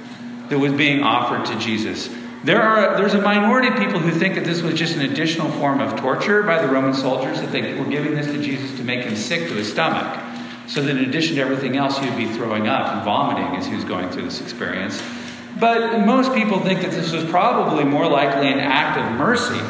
that 0.49 0.57
was 0.57 0.73
being 0.73 1.03
offered 1.03 1.45
to 1.45 1.59
Jesus. 1.59 2.09
There 2.43 2.61
are, 2.61 2.97
there's 2.97 3.15
a 3.15 3.21
minority 3.21 3.69
of 3.69 3.75
people 3.75 3.99
who 3.99 4.11
think 4.11 4.35
that 4.35 4.43
this 4.43 4.61
was 4.61 4.75
just 4.75 4.95
an 4.95 5.01
additional 5.01 5.49
form 5.53 5.81
of 5.81 5.99
torture 5.99 6.43
by 6.43 6.61
the 6.61 6.71
Roman 6.71 6.93
soldiers, 6.93 7.41
that 7.41 7.51
they 7.51 7.73
were 7.79 7.89
giving 7.89 8.13
this 8.13 8.27
to 8.27 8.41
Jesus 8.41 8.77
to 8.77 8.83
make 8.83 9.03
him 9.03 9.15
sick 9.15 9.47
to 9.49 9.55
his 9.55 9.71
stomach. 9.71 10.21
So 10.67 10.81
that 10.81 10.95
in 10.95 11.05
addition 11.05 11.35
to 11.35 11.41
everything 11.41 11.75
else, 11.75 11.97
he 11.97 12.07
would 12.07 12.17
be 12.17 12.27
throwing 12.27 12.67
up 12.67 12.93
and 12.93 13.03
vomiting 13.03 13.55
as 13.55 13.65
he 13.65 13.75
was 13.75 13.83
going 13.83 14.09
through 14.09 14.23
this 14.23 14.41
experience. 14.41 15.01
But 15.59 16.05
most 16.05 16.33
people 16.33 16.59
think 16.59 16.81
that 16.81 16.91
this 16.91 17.11
was 17.13 17.23
probably 17.25 17.85
more 17.85 18.07
likely 18.07 18.51
an 18.51 18.59
act 18.59 18.99
of 18.99 19.17
mercy 19.17 19.61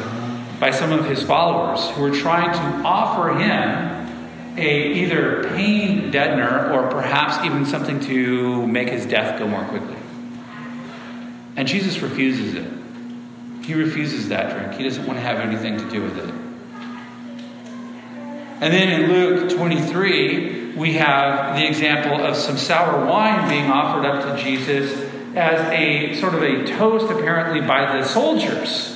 by 0.58 0.70
some 0.70 0.90
of 0.92 1.06
his 1.06 1.22
followers 1.22 1.88
who 1.90 2.02
were 2.02 2.10
trying 2.10 2.52
to 2.52 2.86
offer 2.86 3.38
him 3.38 4.58
a 4.58 4.92
either 4.94 5.44
pain 5.50 6.10
deadener 6.10 6.72
or 6.72 6.90
perhaps 6.90 7.44
even 7.44 7.66
something 7.66 8.00
to 8.00 8.66
make 8.66 8.88
his 8.88 9.06
death 9.06 9.38
go 9.38 9.46
more 9.46 9.64
quickly. 9.64 9.96
And 11.56 11.68
Jesus 11.68 12.00
refuses 12.00 12.54
it. 12.54 12.66
He 13.64 13.74
refuses 13.74 14.28
that 14.30 14.56
drink. 14.56 14.78
He 14.78 14.84
doesn't 14.84 15.06
want 15.06 15.18
to 15.18 15.22
have 15.22 15.38
anything 15.38 15.78
to 15.78 15.90
do 15.90 16.02
with 16.02 16.18
it. 16.18 16.34
And 18.58 18.72
then 18.72 19.00
in 19.00 19.12
Luke 19.12 19.50
23, 19.50 20.72
we 20.76 20.94
have 20.94 21.56
the 21.56 21.66
example 21.66 22.24
of 22.24 22.36
some 22.36 22.56
sour 22.56 23.04
wine 23.04 23.48
being 23.48 23.70
offered 23.70 24.06
up 24.06 24.22
to 24.24 24.42
Jesus 24.42 24.90
as 25.36 25.60
a 25.70 26.18
sort 26.18 26.34
of 26.34 26.42
a 26.42 26.64
toast, 26.66 27.10
apparently, 27.10 27.60
by 27.60 27.96
the 27.96 28.04
soldiers. 28.04 28.92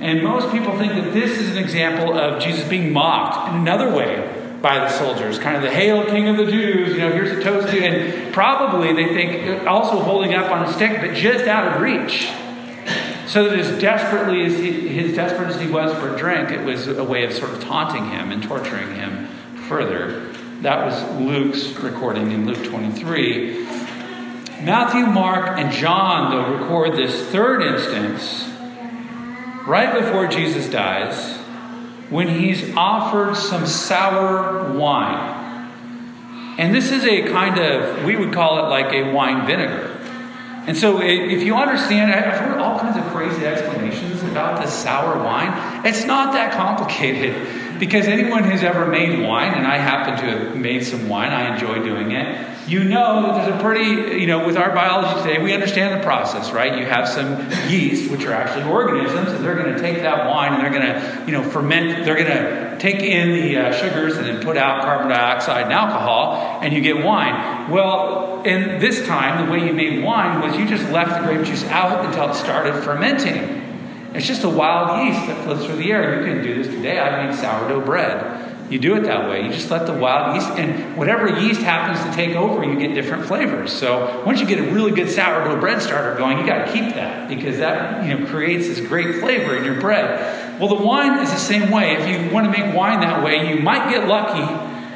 And 0.00 0.24
most 0.24 0.50
people 0.50 0.76
think 0.78 0.94
that 0.94 1.12
this 1.12 1.38
is 1.38 1.50
an 1.50 1.58
example 1.58 2.18
of 2.18 2.42
Jesus 2.42 2.66
being 2.66 2.92
mocked 2.92 3.50
in 3.50 3.60
another 3.60 3.94
way 3.94 4.40
by 4.62 4.78
the 4.78 4.88
soldiers, 4.88 5.38
kind 5.38 5.56
of 5.56 5.62
the 5.62 5.70
Hail 5.70 6.04
King 6.06 6.28
of 6.28 6.36
the 6.36 6.46
Jews, 6.46 6.90
you 6.90 6.98
know, 6.98 7.12
here's 7.12 7.36
a 7.36 7.42
toast 7.42 7.68
to, 7.68 7.82
and 7.82 8.32
probably 8.32 8.92
they 8.92 9.14
think 9.14 9.66
also 9.66 10.00
holding 10.00 10.34
up 10.34 10.50
on 10.50 10.64
a 10.64 10.72
stick, 10.72 11.00
but 11.00 11.14
just 11.14 11.46
out 11.46 11.74
of 11.74 11.80
reach. 11.80 12.30
So 13.26 13.48
that 13.48 13.58
as 13.58 13.80
desperately 13.80 14.44
as 14.44 14.58
he, 14.58 14.88
his 14.88 15.14
desperate 15.14 15.50
as 15.50 15.60
he 15.60 15.68
was 15.68 15.96
for 15.98 16.16
drink, 16.16 16.50
it 16.50 16.64
was 16.64 16.88
a 16.88 17.04
way 17.04 17.24
of 17.24 17.32
sort 17.32 17.52
of 17.52 17.62
taunting 17.62 18.10
him 18.10 18.32
and 18.32 18.42
torturing 18.42 18.94
him 18.94 19.28
further. 19.68 20.32
That 20.62 20.84
was 20.84 21.20
Luke's 21.20 21.68
recording 21.78 22.32
in 22.32 22.46
Luke 22.46 22.64
23. 22.64 23.66
Matthew, 24.62 25.06
Mark, 25.06 25.58
and 25.58 25.72
John, 25.72 26.30
though, 26.30 26.58
record 26.58 26.94
this 26.94 27.24
third 27.30 27.62
instance 27.62 28.46
right 29.66 29.98
before 29.98 30.26
Jesus 30.26 30.68
dies 30.68 31.38
when 32.10 32.28
he's 32.28 32.74
offered 32.76 33.36
some 33.36 33.66
sour 33.66 34.72
wine. 34.74 35.38
And 36.58 36.74
this 36.74 36.90
is 36.90 37.04
a 37.04 37.22
kind 37.32 37.58
of, 37.58 38.04
we 38.04 38.16
would 38.16 38.34
call 38.34 38.58
it 38.58 38.68
like 38.68 38.92
a 38.92 39.12
wine 39.12 39.46
vinegar. 39.46 39.96
And 40.66 40.76
so, 40.76 41.00
if 41.00 41.42
you 41.42 41.56
understand, 41.56 42.12
I've 42.12 42.38
heard 42.38 42.58
all 42.58 42.78
kinds 42.78 42.98
of 42.98 43.04
crazy 43.14 43.46
explanations 43.46 44.22
about 44.24 44.60
this 44.62 44.74
sour 44.74 45.16
wine. 45.24 45.86
It's 45.86 46.04
not 46.04 46.34
that 46.34 46.52
complicated 46.52 47.59
because 47.80 48.06
anyone 48.06 48.44
who's 48.44 48.62
ever 48.62 48.86
made 48.86 49.26
wine, 49.26 49.54
and 49.54 49.66
I 49.66 49.78
happen 49.78 50.16
to 50.24 50.38
have 50.38 50.56
made 50.56 50.84
some 50.84 51.08
wine, 51.08 51.32
I 51.32 51.54
enjoy 51.54 51.82
doing 51.82 52.12
it 52.12 52.50
you 52.70 52.84
know 52.84 53.22
that 53.22 53.46
there's 53.46 53.56
a 53.56 53.60
pretty, 53.60 54.20
you 54.20 54.28
know, 54.28 54.46
with 54.46 54.56
our 54.56 54.72
biology 54.72 55.20
today, 55.22 55.42
we 55.42 55.52
understand 55.52 55.98
the 55.98 56.04
process, 56.04 56.52
right? 56.52 56.78
You 56.78 56.86
have 56.86 57.08
some 57.08 57.50
yeast, 57.68 58.12
which 58.12 58.24
are 58.24 58.32
actually 58.32 58.70
organisms, 58.70 59.32
and 59.32 59.44
they're 59.44 59.56
going 59.56 59.74
to 59.74 59.80
take 59.80 60.02
that 60.02 60.28
wine 60.28 60.52
and 60.52 60.62
they're 60.62 60.70
going 60.70 60.86
to, 60.86 61.24
you 61.26 61.32
know, 61.32 61.42
ferment, 61.42 62.04
they're 62.04 62.14
going 62.14 62.28
to 62.28 62.78
take 62.78 63.00
in 63.00 63.32
the 63.32 63.56
uh, 63.56 63.72
sugars 63.72 64.16
and 64.16 64.26
then 64.26 64.40
put 64.40 64.56
out 64.56 64.82
carbon 64.82 65.08
dioxide 65.08 65.64
and 65.64 65.72
alcohol, 65.72 66.60
and 66.62 66.72
you 66.72 66.80
get 66.80 67.04
wine. 67.04 67.70
Well, 67.72 68.42
in 68.44 68.78
this 68.78 69.04
time, 69.04 69.46
the 69.46 69.52
way 69.52 69.66
you 69.66 69.72
made 69.72 70.04
wine 70.04 70.40
was 70.40 70.56
you 70.56 70.64
just 70.64 70.88
left 70.90 71.20
the 71.20 71.26
grape 71.26 71.44
juice 71.44 71.64
out 71.64 72.04
until 72.06 72.30
it 72.30 72.34
started 72.34 72.84
fermenting. 72.84 73.69
It's 74.12 74.26
just 74.26 74.42
a 74.42 74.48
wild 74.48 75.06
yeast 75.06 75.26
that 75.28 75.44
floats 75.44 75.64
through 75.64 75.76
the 75.76 75.92
air. 75.92 76.18
You 76.18 76.34
can 76.34 76.42
do 76.42 76.62
this 76.62 76.72
today. 76.72 76.98
I 76.98 77.26
made 77.26 77.36
sourdough 77.36 77.84
bread. 77.84 78.50
You 78.68 78.78
do 78.78 78.94
it 78.94 79.02
that 79.02 79.28
way. 79.28 79.44
You 79.44 79.52
just 79.52 79.68
let 79.70 79.86
the 79.86 79.92
wild 79.92 80.36
yeast, 80.36 80.48
and 80.50 80.96
whatever 80.96 81.28
yeast 81.40 81.60
happens 81.60 82.04
to 82.08 82.14
take 82.14 82.36
over, 82.36 82.64
you 82.64 82.78
get 82.78 82.94
different 82.94 83.26
flavors. 83.26 83.72
So 83.72 84.22
once 84.24 84.40
you 84.40 84.46
get 84.46 84.60
a 84.60 84.72
really 84.72 84.92
good 84.92 85.10
sourdough 85.10 85.58
bread 85.58 85.82
starter 85.82 86.16
going, 86.16 86.38
you 86.38 86.46
got 86.46 86.66
to 86.66 86.72
keep 86.72 86.94
that 86.94 87.28
because 87.28 87.58
that 87.58 88.06
you 88.06 88.16
know 88.16 88.26
creates 88.26 88.68
this 88.68 88.80
great 88.80 89.16
flavor 89.16 89.56
in 89.56 89.64
your 89.64 89.80
bread. 89.80 90.60
Well, 90.60 90.68
the 90.68 90.84
wine 90.84 91.20
is 91.20 91.32
the 91.32 91.38
same 91.38 91.70
way. 91.70 91.96
If 91.96 92.08
you 92.08 92.32
want 92.32 92.46
to 92.46 92.52
make 92.52 92.74
wine 92.74 93.00
that 93.00 93.24
way, 93.24 93.52
you 93.52 93.60
might 93.60 93.90
get 93.90 94.06
lucky 94.06 94.42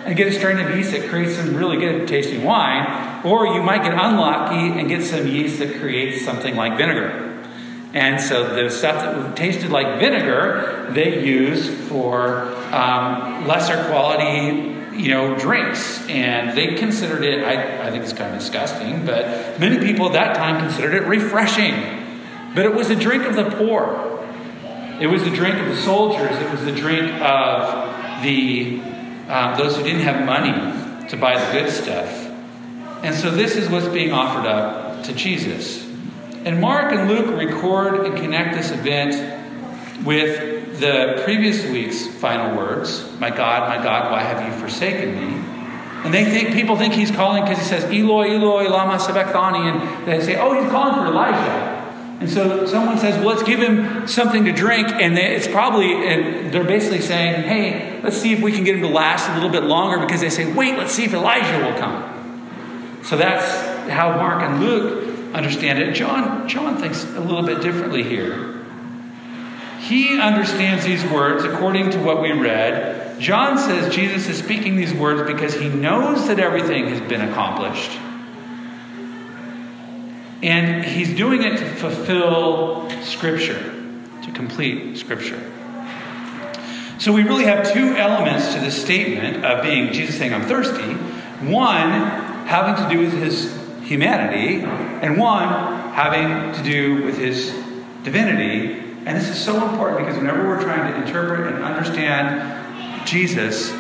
and 0.07 0.17
get 0.17 0.29
a 0.29 0.33
strain 0.33 0.59
of 0.59 0.77
yeast 0.77 0.93
that 0.93 1.09
creates 1.09 1.35
some 1.35 1.57
really 1.57 1.79
good 1.79 2.07
tasting 2.07 2.45
wine, 2.45 3.25
or 3.25 3.47
you 3.47 3.63
might 3.63 3.83
get 3.83 3.95
unlucky 3.95 4.79
and 4.79 4.89
get 4.89 5.03
some 5.03 5.27
yeast 5.27 5.59
that 5.59 5.81
creates 5.81 6.25
something 6.25 6.55
like 6.55 6.79
vinegar. 6.79 7.34
And 7.95 8.21
so 8.21 8.55
the 8.55 8.71
stuff 8.71 9.03
that 9.03 9.37
tasted 9.37 9.71
like 9.71 10.01
vinegar, 10.01 10.89
they 10.91 11.25
use 11.25 11.71
for 11.89 12.53
um, 12.75 13.47
lesser 13.47 13.85
quality, 13.89 15.01
you 15.01 15.11
know, 15.11 15.39
drinks. 15.39 16.05
And 16.09 16.59
they 16.59 16.75
considered 16.75 17.23
it, 17.23 17.45
I, 17.45 17.87
I 17.87 17.91
think 17.93 18.03
it's 18.03 18.13
kind 18.13 18.35
of 18.35 18.41
disgusting, 18.41 19.07
but 19.07 19.61
many 19.61 19.79
people 19.79 20.07
at 20.07 20.13
that 20.15 20.35
time 20.35 20.61
considered 20.61 20.95
it 20.95 21.07
refreshing. 21.07 21.73
But 22.53 22.67
it 22.67 22.75
was 22.75 22.91
a 22.91 22.97
drink 22.97 23.27
of 23.27 23.37
the 23.37 23.49
poor. 23.51 24.27
It 25.01 25.07
was 25.07 25.23
the 25.23 25.31
drink 25.31 25.57
of 25.57 25.67
the 25.67 25.77
soldiers. 25.77 26.37
It 26.37 26.51
was 26.51 26.65
the 26.65 26.73
drink 26.73 27.13
of 27.21 28.23
the 28.25 28.81
um, 29.29 29.57
those 29.57 29.77
who 29.77 29.83
didn't 29.83 30.03
have 30.03 30.27
money 30.27 31.09
to 31.09 31.17
buy 31.17 31.39
the 31.39 31.53
good 31.53 31.71
stuff. 31.71 32.09
And 33.03 33.15
so 33.15 33.31
this 33.31 33.57
is 33.57 33.69
what's 33.69 33.89
being 33.89 34.13
offered 34.13 34.47
up 34.47 35.05
to 35.05 35.13
Jesus. 35.15 35.84
And 36.45 36.61
Mark 36.61 36.93
and 36.93 37.09
Luke 37.09 37.39
record 37.39 38.05
and 38.05 38.17
connect 38.17 38.55
this 38.55 38.71
event 38.71 39.15
with 40.05 40.79
the 40.79 41.23
previous 41.25 41.65
week's 41.65 42.07
final 42.07 42.57
words 42.57 43.11
My 43.19 43.31
God, 43.31 43.69
my 43.69 43.83
God, 43.83 44.13
why 44.13 44.21
have 44.21 44.47
you 44.47 44.61
forsaken 44.61 45.15
me? 45.15 45.43
And 46.05 46.13
they 46.13 46.27
think 46.27 46.53
people 46.53 46.77
think 46.77 46.93
he's 46.93 47.11
calling 47.11 47.43
because 47.45 47.57
he 47.57 47.65
says, 47.65 47.85
Eloi, 47.85 48.35
Eloi, 48.35 48.69
lama 48.69 48.99
sabachthani. 49.01 49.71
And 49.71 50.07
they 50.07 50.21
say, 50.21 50.37
oh, 50.37 50.53
he's 50.61 50.71
calling 50.71 50.95
for 50.97 51.07
Elijah. 51.07 51.81
And 52.21 52.29
so 52.29 52.67
someone 52.67 52.99
says, 52.99 53.17
well, 53.17 53.35
let's 53.35 53.43
give 53.43 53.59
him 53.59 54.07
something 54.07 54.45
to 54.45 54.53
drink. 54.53 54.89
And 54.89 55.17
it's 55.17 55.49
probably, 55.49 56.07
and 56.07 56.53
they're 56.53 56.63
basically 56.63 57.01
saying, 57.01 57.45
hey, 57.45 58.03
let's 58.03 58.19
see 58.19 58.35
if 58.35 58.43
we 58.43 58.53
can 58.53 58.65
get 58.65 58.75
him 58.75 58.83
to 58.83 58.89
last 58.89 59.31
a 59.31 59.35
little 59.35 59.49
bit 59.49 59.63
longer 59.63 59.99
because 59.99 60.21
they 60.21 60.29
say, 60.29 60.53
wait, 60.53 60.77
let's 60.77 60.93
see 60.93 61.05
if 61.05 61.15
Elijah 61.15 61.65
will 61.65 61.79
come. 61.79 63.01
So 63.03 63.17
that's 63.17 63.89
how 63.89 64.17
Mark 64.17 64.43
and 64.43 64.61
Luke 64.61 65.14
understand 65.35 65.81
it. 65.81 65.93
John, 65.95 66.49
John 66.49 66.79
thinks 66.79 67.05
a 67.05 67.21
little 67.21 67.43
bit 67.43 67.61
differently 67.61 68.03
here. 68.03 68.65
He 69.81 70.19
understands 70.19 70.85
these 70.85 71.05
words 71.05 71.45
according 71.45 71.91
to 71.91 71.99
what 71.99 72.23
we 72.23 72.33
read. 72.33 73.21
John 73.21 73.59
says 73.59 73.95
Jesus 73.95 74.29
is 74.29 74.39
speaking 74.39 74.77
these 74.77 74.95
words 74.95 75.31
because 75.31 75.55
he 75.55 75.69
knows 75.69 76.27
that 76.29 76.39
everything 76.39 76.89
has 76.89 77.01
been 77.03 77.21
accomplished. 77.21 77.91
And 80.43 80.85
he's 80.85 81.15
doing 81.17 81.43
it 81.43 81.59
to 81.59 81.67
fulfill 81.77 82.91
Scripture, 83.03 83.61
to 84.23 84.33
complete 84.33 84.97
Scripture. 84.99 85.41
So 86.99 87.13
we 87.13 87.23
really 87.23 87.45
have 87.45 87.73
two 87.73 87.95
elements 87.97 88.55
to 88.55 88.61
this 88.61 88.81
statement 88.81 89.45
of 89.45 89.63
being 89.63 89.93
Jesus 89.93 90.17
saying, 90.17 90.33
I'm 90.33 90.43
thirsty. 90.43 90.95
One, 91.51 91.91
having 92.47 92.83
to 92.83 92.95
do 92.95 93.01
with 93.01 93.13
his 93.13 93.64
humanity, 93.85 94.63
and 94.63 95.19
one 95.19 95.49
having 95.93 96.53
to 96.55 96.63
do 96.63 97.05
with 97.05 97.19
his 97.19 97.53
divinity. 98.03 98.81
And 99.07 99.17
this 99.17 99.29
is 99.29 99.39
so 99.39 99.69
important 99.69 100.01
because 100.01 100.17
whenever 100.17 100.47
we're 100.49 100.63
trying 100.63 100.93
to 100.93 101.07
interpret 101.07 101.53
and 101.53 101.63
understand 101.63 103.07
Jesus, 103.07 103.71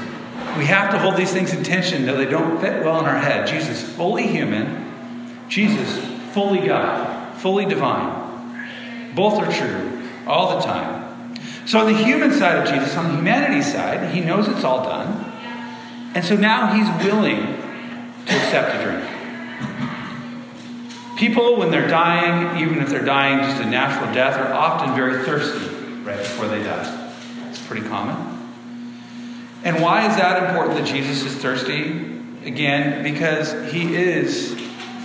we 0.58 0.66
have 0.66 0.90
to 0.90 0.98
hold 0.98 1.16
these 1.16 1.32
things 1.32 1.52
in 1.52 1.64
tension 1.64 2.06
though 2.06 2.16
they 2.16 2.26
don't 2.26 2.60
fit 2.60 2.84
well 2.84 3.00
in 3.00 3.06
our 3.06 3.18
head. 3.18 3.46
Jesus 3.46 3.82
fully 3.82 4.26
human, 4.26 5.34
Jesus 5.48 5.98
fully 6.32 6.66
God, 6.66 7.36
fully 7.38 7.64
divine. 7.64 9.12
Both 9.14 9.38
are 9.38 9.50
true 9.50 10.08
all 10.26 10.56
the 10.56 10.62
time. 10.62 11.34
So 11.66 11.78
on 11.78 11.92
the 11.92 11.98
human 11.98 12.32
side 12.32 12.58
of 12.58 12.72
Jesus, 12.72 12.96
on 12.96 13.08
the 13.08 13.16
humanity 13.16 13.62
side, 13.62 14.14
he 14.14 14.20
knows 14.20 14.48
it's 14.48 14.64
all 14.64 14.84
done. 14.84 15.32
And 16.14 16.24
so 16.24 16.36
now 16.36 16.74
he's 16.74 17.06
willing 17.06 17.38
to 18.26 18.36
accept 18.36 18.76
a 18.76 18.84
drink. 18.84 19.13
People, 21.16 21.56
when 21.56 21.70
they're 21.70 21.88
dying, 21.88 22.58
even 22.60 22.78
if 22.78 22.88
they're 22.88 23.04
dying 23.04 23.38
just 23.38 23.62
a 23.62 23.66
natural 23.66 24.12
death, 24.12 24.36
are 24.36 24.52
often 24.52 24.94
very 24.96 25.24
thirsty 25.24 25.74
right 26.02 26.18
before 26.18 26.48
they 26.48 26.62
die. 26.62 27.12
It's 27.50 27.64
pretty 27.66 27.86
common. 27.86 28.16
And 29.62 29.80
why 29.80 30.08
is 30.08 30.16
that 30.16 30.48
important 30.48 30.76
that 30.76 30.86
Jesus 30.86 31.24
is 31.24 31.34
thirsty? 31.40 32.20
Again, 32.44 33.02
because 33.02 33.72
he 33.72 33.94
is 33.94 34.54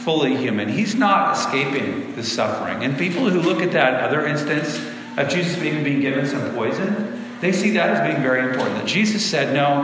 fully 0.04 0.36
human. 0.36 0.68
He's 0.68 0.96
not 0.96 1.38
escaping 1.38 2.16
the 2.16 2.24
suffering. 2.24 2.84
And 2.84 2.98
people 2.98 3.30
who 3.30 3.40
look 3.40 3.62
at 3.62 3.72
that 3.72 4.04
other 4.04 4.26
instance 4.26 4.78
of 5.18 5.30
Jesus 5.30 5.58
being, 5.62 5.84
being 5.84 6.02
given 6.02 6.26
some 6.26 6.54
poison, 6.56 7.38
they 7.42 7.52
see 7.52 7.72
that 7.72 7.90
as 7.90 8.08
being 8.08 8.22
very 8.22 8.50
important. 8.50 8.78
That 8.78 8.86
Jesus 8.86 9.26
said, 9.26 9.54
No, 9.54 9.82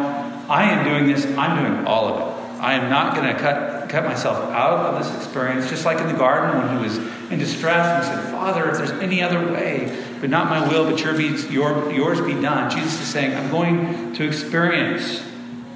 I 0.49 0.63
am 0.63 0.83
doing 0.83 1.07
this, 1.07 1.25
I'm 1.37 1.63
doing 1.63 1.85
all 1.85 2.07
of 2.07 2.19
it. 2.21 2.61
I 2.61 2.73
am 2.73 2.89
not 2.89 3.15
going 3.15 3.33
to 3.33 3.39
cut, 3.39 3.74
cut 3.89 4.05
myself 4.05 4.37
out 4.51 4.93
of 4.93 5.03
this 5.03 5.15
experience, 5.15 5.69
just 5.69 5.85
like 5.85 5.99
in 5.99 6.07
the 6.07 6.13
garden 6.13 6.59
when 6.59 6.77
he 6.77 6.83
was 6.83 6.97
in 7.31 7.39
distress 7.39 8.07
and 8.07 8.23
said, 8.23 8.31
Father, 8.31 8.69
if 8.69 8.77
there's 8.77 8.91
any 8.91 9.21
other 9.21 9.51
way, 9.51 10.05
but 10.21 10.29
not 10.29 10.49
my 10.49 10.67
will, 10.67 10.89
but 10.89 11.01
your 11.01 11.15
be, 11.15 11.35
your, 11.49 11.91
yours 11.91 12.21
be 12.21 12.39
done. 12.39 12.69
Jesus 12.69 13.01
is 13.01 13.07
saying, 13.07 13.35
I'm 13.35 13.49
going 13.51 14.13
to 14.13 14.27
experience 14.27 15.23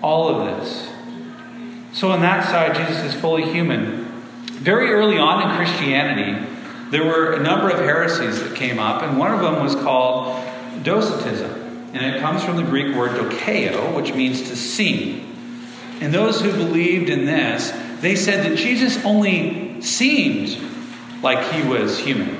all 0.01 0.29
of 0.29 0.45
this. 0.45 0.89
So, 1.93 2.11
on 2.11 2.21
that 2.21 2.47
side, 2.49 2.75
Jesus 2.75 3.13
is 3.13 3.19
fully 3.19 3.51
human. 3.51 4.05
Very 4.45 4.91
early 4.91 5.17
on 5.17 5.49
in 5.49 5.55
Christianity, 5.55 6.47
there 6.91 7.05
were 7.05 7.33
a 7.33 7.39
number 7.39 7.69
of 7.69 7.79
heresies 7.79 8.41
that 8.43 8.55
came 8.55 8.79
up, 8.79 9.01
and 9.03 9.17
one 9.17 9.33
of 9.33 9.41
them 9.41 9.63
was 9.63 9.75
called 9.75 10.43
Docetism. 10.83 11.51
And 11.93 12.05
it 12.05 12.19
comes 12.21 12.43
from 12.43 12.57
the 12.57 12.63
Greek 12.63 12.95
word 12.95 13.11
dokeo, 13.11 13.95
which 13.95 14.13
means 14.13 14.43
to 14.49 14.55
sing. 14.55 15.25
And 16.01 16.13
those 16.13 16.39
who 16.41 16.51
believed 16.51 17.09
in 17.09 17.25
this, 17.25 17.71
they 18.01 18.15
said 18.15 18.49
that 18.49 18.57
Jesus 18.57 19.03
only 19.03 19.81
seemed 19.81 20.57
like 21.21 21.51
he 21.51 21.67
was 21.67 21.99
human. 21.99 22.37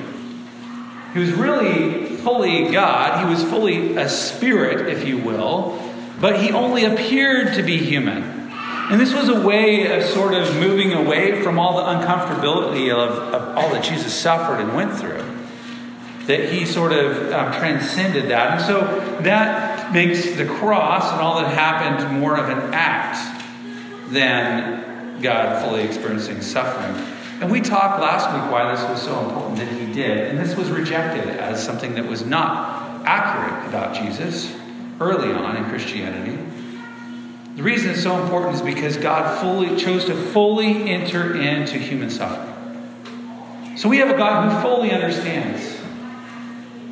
He 1.12 1.20
was 1.20 1.32
really 1.32 2.16
fully 2.16 2.70
God, 2.70 3.24
he 3.24 3.30
was 3.32 3.42
fully 3.44 3.96
a 3.96 4.08
spirit, 4.08 4.88
if 4.88 5.06
you 5.06 5.18
will, 5.18 5.78
but 6.20 6.40
he 6.40 6.52
only 6.52 6.84
appeared 6.84 7.54
to 7.54 7.62
be 7.62 7.78
human. 7.78 8.22
And 8.90 9.00
this 9.00 9.14
was 9.14 9.28
a 9.28 9.40
way 9.40 9.96
of 9.96 10.04
sort 10.04 10.34
of 10.34 10.56
moving 10.56 10.92
away 10.92 11.42
from 11.42 11.58
all 11.58 11.76
the 11.76 11.84
uncomfortability 11.84 12.90
of, 12.90 13.10
of 13.32 13.56
all 13.56 13.70
that 13.70 13.84
Jesus 13.84 14.12
suffered 14.12 14.60
and 14.60 14.74
went 14.74 14.92
through. 14.94 15.24
That 16.26 16.52
he 16.52 16.66
sort 16.66 16.92
of 16.92 17.32
um, 17.32 17.52
transcended 17.52 18.30
that. 18.30 18.58
And 18.58 18.60
so 18.62 19.20
that 19.22 19.92
makes 19.92 20.34
the 20.36 20.44
cross 20.44 21.12
and 21.12 21.20
all 21.20 21.40
that 21.40 21.54
happened 21.54 22.20
more 22.20 22.36
of 22.36 22.48
an 22.48 22.74
act 22.74 23.42
than 24.10 24.89
God 25.22 25.62
fully 25.62 25.82
experiencing 25.82 26.40
suffering. 26.42 26.94
And 27.40 27.50
we 27.50 27.60
talked 27.60 28.00
last 28.00 28.32
week 28.34 28.52
why 28.52 28.74
this 28.74 28.86
was 28.88 29.00
so 29.00 29.18
important 29.24 29.56
that 29.58 29.68
he 29.68 29.92
did. 29.92 30.28
And 30.28 30.38
this 30.38 30.56
was 30.56 30.70
rejected 30.70 31.28
as 31.38 31.64
something 31.64 31.94
that 31.94 32.06
was 32.06 32.24
not 32.24 33.04
accurate 33.06 33.68
about 33.68 33.94
Jesus 33.94 34.54
early 35.00 35.32
on 35.32 35.56
in 35.56 35.64
Christianity. 35.70 36.38
The 37.56 37.62
reason 37.62 37.90
it's 37.90 38.02
so 38.02 38.22
important 38.22 38.54
is 38.56 38.62
because 38.62 38.96
God 38.96 39.40
fully 39.40 39.76
chose 39.76 40.04
to 40.06 40.14
fully 40.14 40.90
enter 40.90 41.34
into 41.34 41.78
human 41.78 42.10
suffering. 42.10 42.50
So 43.76 43.88
we 43.88 43.98
have 43.98 44.10
a 44.10 44.16
God 44.16 44.52
who 44.52 44.60
fully 44.60 44.92
understands 44.92 45.69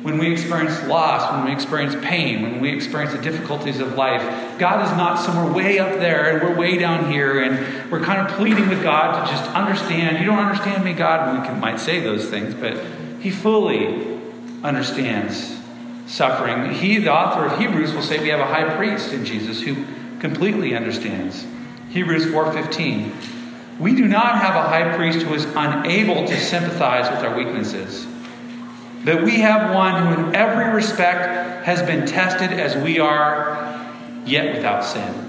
when 0.01 0.17
we 0.17 0.31
experience 0.31 0.81
loss, 0.87 1.29
when 1.33 1.45
we 1.45 1.51
experience 1.51 1.93
pain, 2.01 2.41
when 2.41 2.61
we 2.61 2.73
experience 2.73 3.13
the 3.13 3.21
difficulties 3.21 3.79
of 3.79 3.95
life. 3.95 4.21
God 4.57 4.85
is 4.85 4.91
not 4.95 5.19
somewhere 5.19 5.51
way 5.51 5.77
up 5.77 5.99
there 5.99 6.29
and 6.29 6.41
we're 6.41 6.55
way 6.55 6.77
down 6.77 7.11
here 7.11 7.41
and 7.41 7.91
we're 7.91 7.99
kind 7.99 8.25
of 8.25 8.37
pleading 8.37 8.69
with 8.69 8.81
God 8.81 9.25
to 9.25 9.31
just 9.31 9.49
understand. 9.51 10.19
You 10.19 10.25
don't 10.25 10.39
understand 10.39 10.85
me, 10.85 10.93
God. 10.93 11.41
We 11.41 11.45
can, 11.45 11.59
might 11.59 11.81
say 11.81 11.99
those 11.99 12.29
things, 12.29 12.53
but 12.53 12.81
He 13.19 13.29
fully 13.29 14.19
understands 14.63 15.57
suffering. 16.07 16.73
He, 16.73 16.99
the 16.99 17.13
author 17.13 17.45
of 17.45 17.59
Hebrews, 17.59 17.93
will 17.93 18.01
say 18.01 18.19
we 18.19 18.29
have 18.29 18.39
a 18.39 18.45
high 18.45 18.75
priest 18.77 19.11
in 19.11 19.25
Jesus 19.25 19.61
who 19.61 19.85
completely 20.19 20.75
understands. 20.75 21.45
Hebrews 21.89 22.25
4:15. 22.27 23.11
We 23.79 23.95
do 23.95 24.05
not 24.05 24.41
have 24.41 24.55
a 24.55 24.67
high 24.67 24.95
priest 24.95 25.25
who 25.25 25.33
is 25.33 25.45
unable 25.55 26.25
to 26.27 26.39
sympathize 26.39 27.09
with 27.09 27.19
our 27.19 27.35
weaknesses 27.35 28.05
but 29.05 29.23
we 29.23 29.39
have 29.39 29.73
one 29.73 30.07
who, 30.07 30.23
in 30.23 30.35
every 30.35 30.73
respect, 30.73 31.65
has 31.65 31.81
been 31.81 32.05
tested 32.05 32.51
as 32.51 32.75
we 32.75 32.99
are, 32.99 33.89
yet 34.25 34.55
without 34.55 34.83
sin. 34.83 35.25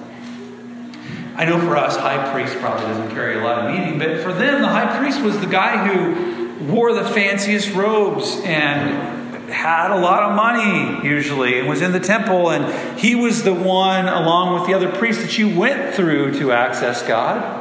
I 1.36 1.44
know 1.44 1.58
for 1.58 1.76
us, 1.76 1.96
high 1.96 2.32
priest 2.32 2.58
probably 2.58 2.86
doesn't 2.86 3.10
carry 3.10 3.38
a 3.38 3.44
lot 3.44 3.64
of 3.64 3.72
meaning, 3.72 3.98
but 3.98 4.20
for 4.20 4.32
them, 4.32 4.60
the 4.60 4.68
high 4.68 4.98
priest 4.98 5.22
was 5.22 5.38
the 5.40 5.46
guy 5.46 5.86
who 5.86 6.72
wore 6.72 6.92
the 6.92 7.04
fanciest 7.04 7.72
robes 7.72 8.40
and 8.44 9.50
had 9.50 9.90
a 9.90 9.98
lot 9.98 10.22
of 10.24 10.36
money, 10.36 11.06
usually, 11.06 11.58
and 11.58 11.68
was 11.68 11.80
in 11.80 11.92
the 11.92 12.00
temple, 12.00 12.50
and 12.50 12.98
he 12.98 13.14
was 13.14 13.42
the 13.42 13.54
one, 13.54 14.06
along 14.06 14.54
with 14.54 14.66
the 14.66 14.74
other 14.74 14.90
priests, 14.90 15.22
that 15.22 15.38
you 15.38 15.58
went 15.58 15.94
through 15.94 16.38
to 16.38 16.52
access 16.52 17.02
God. 17.02 17.58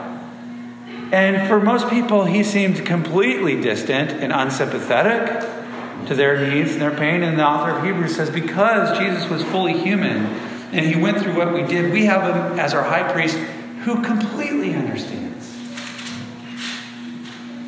And 1.12 1.48
for 1.48 1.60
most 1.60 1.90
people, 1.90 2.26
he 2.26 2.44
seemed 2.44 2.86
completely 2.86 3.62
distant 3.62 4.12
and 4.12 4.32
unsympathetic 4.32 5.59
to 6.08 6.16
their 6.16 6.50
needs 6.50 6.72
and 6.74 6.82
their 6.82 6.96
pain. 6.96 7.24
And 7.24 7.38
the 7.38 7.46
author 7.46 7.72
of 7.72 7.84
Hebrews 7.84 8.16
says, 8.16 8.30
because 8.30 8.98
Jesus 8.98 9.30
was 9.30 9.44
fully 9.44 9.78
human 9.78 10.26
and 10.72 10.86
he 10.86 11.00
went 11.00 11.20
through 11.20 11.36
what 11.36 11.54
we 11.54 11.64
did, 11.64 11.92
we 11.92 12.06
have 12.06 12.24
him 12.24 12.60
as 12.60 12.74
our 12.74 12.84
high 12.84 13.12
priest 13.12 13.38
who 13.84 14.02
completely 14.04 14.74
understands. 14.74 15.56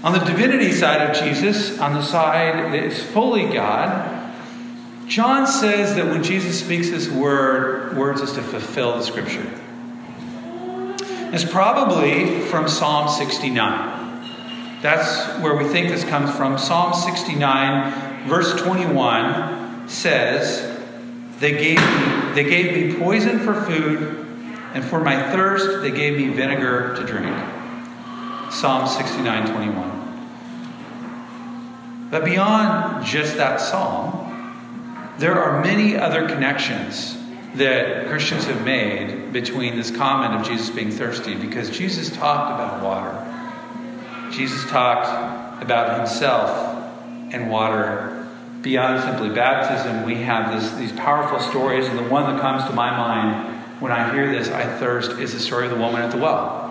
On 0.04 0.14
the 0.14 0.20
divinity 0.20 0.72
side 0.72 1.10
of 1.10 1.16
Jesus, 1.16 1.80
on 1.80 1.94
the 1.94 2.02
side 2.02 2.74
that 2.74 2.84
is 2.84 3.02
fully 3.02 3.52
God, 3.52 4.34
John 5.08 5.46
says 5.46 5.96
that 5.96 6.06
when 6.06 6.24
Jesus 6.24 6.60
speaks 6.60 6.88
his 6.88 7.10
word, 7.10 7.98
words 7.98 8.22
is 8.22 8.32
to 8.34 8.42
fulfill 8.42 8.98
the 8.98 9.04
scripture. 9.04 9.46
It's 11.34 11.46
probably 11.46 12.42
from 12.42 12.68
Psalm 12.68 13.08
69. 13.10 14.80
That's 14.82 15.40
where 15.42 15.56
we 15.56 15.66
think 15.66 15.90
this 15.90 16.04
comes 16.04 16.36
from. 16.36 16.58
Psalm 16.58 16.94
69 16.94 18.11
verse 18.28 18.54
21 18.62 19.90
says, 19.90 20.68
they 21.40 21.52
gave, 21.54 21.78
me, 21.78 22.34
they 22.36 22.44
gave 22.44 22.74
me 22.74 22.94
poison 23.00 23.40
for 23.40 23.54
food, 23.64 24.28
and 24.74 24.84
for 24.86 25.00
my 25.02 25.32
thirst 25.32 25.82
they 25.82 25.92
gave 25.92 26.18
me 26.18 26.30
vinegar 26.30 26.96
to 26.96 27.04
drink. 27.04 27.36
Psalm 28.52 28.88
69 28.88 29.48
21. 29.52 30.02
But 32.12 32.26
beyond 32.26 33.06
just 33.06 33.38
that 33.38 33.62
psalm, 33.62 35.16
there 35.18 35.42
are 35.42 35.62
many 35.64 35.96
other 35.96 36.28
connections 36.28 37.18
that 37.56 38.08
Christians 38.08 38.46
have 38.46 38.64
made 38.64 39.34
between 39.34 39.76
this 39.76 39.90
comment 39.90 40.34
of 40.34 40.46
Jesus 40.46 40.70
being 40.70 40.92
thirsty 40.92 41.36
because 41.36 41.70
Jesus 41.70 42.10
talked 42.10 42.54
about 42.54 42.84
water. 42.84 44.32
Jesus 44.32 44.70
talked 44.70 45.62
about 45.64 45.98
himself 45.98 46.78
and 47.34 47.50
water. 47.50 48.11
Beyond 48.62 49.04
simply 49.04 49.30
baptism, 49.30 50.06
we 50.06 50.16
have 50.24 50.54
this, 50.54 50.72
these 50.74 50.92
powerful 50.92 51.40
stories, 51.40 51.88
and 51.88 51.98
the 51.98 52.04
one 52.04 52.32
that 52.32 52.42
comes 52.42 52.64
to 52.66 52.74
my 52.74 52.92
mind 52.92 53.60
when 53.82 53.92
I 53.92 54.14
hear 54.14 54.32
this, 54.32 54.50
I 54.50 54.64
thirst, 54.78 55.14
is 55.14 55.34
the 55.34 55.40
story 55.40 55.66
of 55.66 55.72
the 55.72 55.78
woman 55.78 56.04
at 56.04 56.12
the 56.12 56.18
well. 56.18 56.68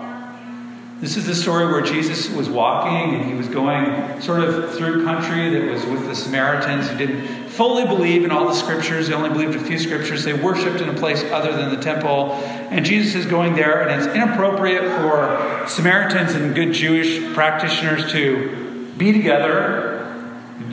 This 1.01 1.17
is 1.17 1.25
the 1.25 1.35
story 1.35 1.65
where 1.65 1.81
Jesus 1.81 2.29
was 2.29 2.47
walking 2.47 3.15
and 3.15 3.25
he 3.25 3.33
was 3.33 3.47
going 3.47 4.21
sort 4.21 4.39
of 4.39 4.73
through 4.75 5.03
country 5.03 5.49
that 5.49 5.69
was 5.69 5.83
with 5.87 6.05
the 6.05 6.15
Samaritans 6.15 6.87
who 6.89 6.97
didn't 6.97 7.49
fully 7.49 7.85
believe 7.85 8.23
in 8.23 8.31
all 8.31 8.45
the 8.45 8.53
scriptures. 8.53 9.07
They 9.07 9.13
only 9.13 9.29
believed 9.29 9.55
a 9.55 9.59
few 9.59 9.79
scriptures. 9.79 10.23
They 10.23 10.33
worshiped 10.33 10.79
in 10.79 10.87
a 10.87 10.93
place 10.93 11.23
other 11.23 11.51
than 11.51 11.75
the 11.75 11.81
temple. 11.81 12.33
And 12.69 12.85
Jesus 12.85 13.15
is 13.15 13.25
going 13.25 13.55
there, 13.55 13.89
and 13.89 14.01
it's 14.01 14.15
inappropriate 14.15 14.83
for 14.83 15.67
Samaritans 15.67 16.33
and 16.35 16.55
good 16.55 16.71
Jewish 16.71 17.33
practitioners 17.33 18.09
to 18.11 18.93
be 18.97 19.11
together 19.11 19.90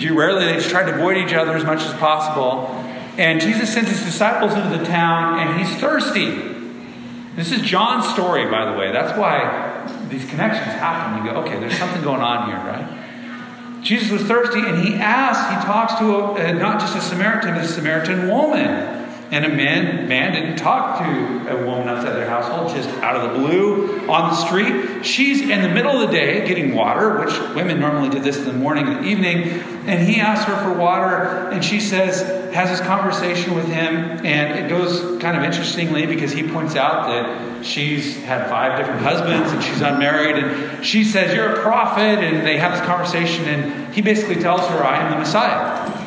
rarely 0.06 0.46
they 0.46 0.54
just 0.54 0.70
tried 0.70 0.86
to 0.86 0.94
avoid 0.94 1.16
each 1.16 1.34
other 1.34 1.56
as 1.56 1.64
much 1.64 1.82
as 1.82 1.92
possible. 1.94 2.68
And 3.18 3.40
Jesus 3.40 3.72
sends 3.72 3.90
his 3.90 4.04
disciples 4.04 4.54
into 4.54 4.78
the 4.78 4.84
town, 4.84 5.40
and 5.40 5.58
he's 5.58 5.74
thirsty. 5.80 6.30
This 7.34 7.50
is 7.50 7.62
John's 7.62 8.08
story, 8.08 8.48
by 8.48 8.70
the 8.70 8.78
way. 8.78 8.92
That's 8.92 9.18
why 9.18 10.06
these 10.08 10.24
connections 10.24 10.72
happen. 10.74 11.24
You 11.24 11.32
go, 11.32 11.40
okay, 11.40 11.58
there's 11.58 11.76
something 11.76 12.02
going 12.02 12.20
on 12.20 12.48
here, 12.48 12.56
right? 12.56 13.82
Jesus 13.82 14.10
was 14.10 14.22
thirsty, 14.22 14.60
and 14.60 14.84
he 14.84 14.94
asks, 14.94 15.48
he 15.54 15.66
talks 15.66 15.94
to 15.96 16.04
a, 16.14 16.48
uh, 16.48 16.52
not 16.52 16.80
just 16.80 16.96
a 16.96 17.00
Samaritan, 17.00 17.54
but 17.54 17.64
a 17.64 17.68
Samaritan 17.68 18.28
woman. 18.28 18.97
And 19.30 19.44
a 19.44 19.48
man, 19.48 20.08
man 20.08 20.32
didn't 20.32 20.56
talk 20.56 21.00
to 21.00 21.50
a 21.50 21.66
woman 21.66 21.88
outside 21.88 22.14
their 22.14 22.28
household 22.28 22.74
just 22.74 22.88
out 23.00 23.16
of 23.16 23.32
the 23.32 23.38
blue 23.38 24.08
on 24.08 24.30
the 24.30 24.36
street. 24.36 25.04
She's 25.04 25.42
in 25.42 25.60
the 25.60 25.68
middle 25.68 26.00
of 26.00 26.08
the 26.08 26.16
day 26.16 26.46
getting 26.46 26.74
water, 26.74 27.18
which 27.20 27.38
women 27.54 27.78
normally 27.78 28.08
did 28.08 28.22
this 28.22 28.38
in 28.38 28.46
the 28.46 28.54
morning 28.54 28.86
and 28.86 29.04
the 29.04 29.08
evening. 29.08 29.42
And 29.86 30.08
he 30.08 30.20
asks 30.20 30.46
her 30.46 30.56
for 30.56 30.78
water, 30.78 31.50
and 31.50 31.62
she 31.62 31.78
says, 31.78 32.22
has 32.52 32.70
this 32.70 32.86
conversation 32.86 33.54
with 33.54 33.66
him. 33.66 33.94
And 34.24 34.58
it 34.58 34.68
goes 34.68 35.20
kind 35.20 35.36
of 35.36 35.42
interestingly 35.42 36.06
because 36.06 36.32
he 36.32 36.48
points 36.48 36.76
out 36.76 37.08
that 37.08 37.64
she's 37.64 38.16
had 38.22 38.48
five 38.48 38.78
different 38.78 39.00
husbands 39.00 39.52
and 39.52 39.62
she's 39.62 39.80
unmarried. 39.80 40.42
And 40.42 40.84
she 40.84 41.04
says, 41.04 41.34
You're 41.34 41.56
a 41.56 41.62
prophet. 41.62 42.18
And 42.18 42.46
they 42.46 42.58
have 42.58 42.72
this 42.72 42.86
conversation, 42.86 43.44
and 43.44 43.94
he 43.94 44.02
basically 44.02 44.36
tells 44.36 44.62
her, 44.68 44.82
I 44.82 44.98
am 44.98 45.10
the 45.12 45.18
Messiah. 45.18 45.97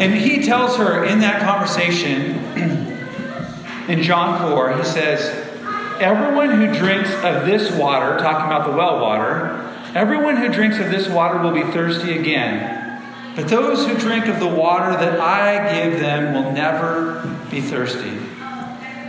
And 0.00 0.14
he 0.14 0.42
tells 0.42 0.76
her 0.76 1.04
in 1.04 1.20
that 1.20 1.40
conversation 1.40 2.36
in 3.88 4.02
John 4.02 4.50
4, 4.52 4.76
he 4.76 4.84
says, 4.84 5.44
Everyone 6.00 6.50
who 6.50 6.74
drinks 6.74 7.10
of 7.24 7.46
this 7.46 7.70
water, 7.72 8.18
talking 8.18 8.46
about 8.46 8.70
the 8.70 8.76
well 8.76 9.00
water, 9.00 9.72
everyone 9.94 10.36
who 10.36 10.48
drinks 10.48 10.78
of 10.78 10.90
this 10.90 11.08
water 11.08 11.38
will 11.38 11.52
be 11.52 11.62
thirsty 11.72 12.18
again. 12.18 13.02
But 13.34 13.48
those 13.48 13.86
who 13.86 13.96
drink 13.96 14.26
of 14.26 14.38
the 14.38 14.48
water 14.48 14.92
that 14.92 15.18
I 15.18 15.72
give 15.72 15.98
them 15.98 16.34
will 16.34 16.52
never 16.52 17.38
be 17.50 17.62
thirsty. 17.62 18.18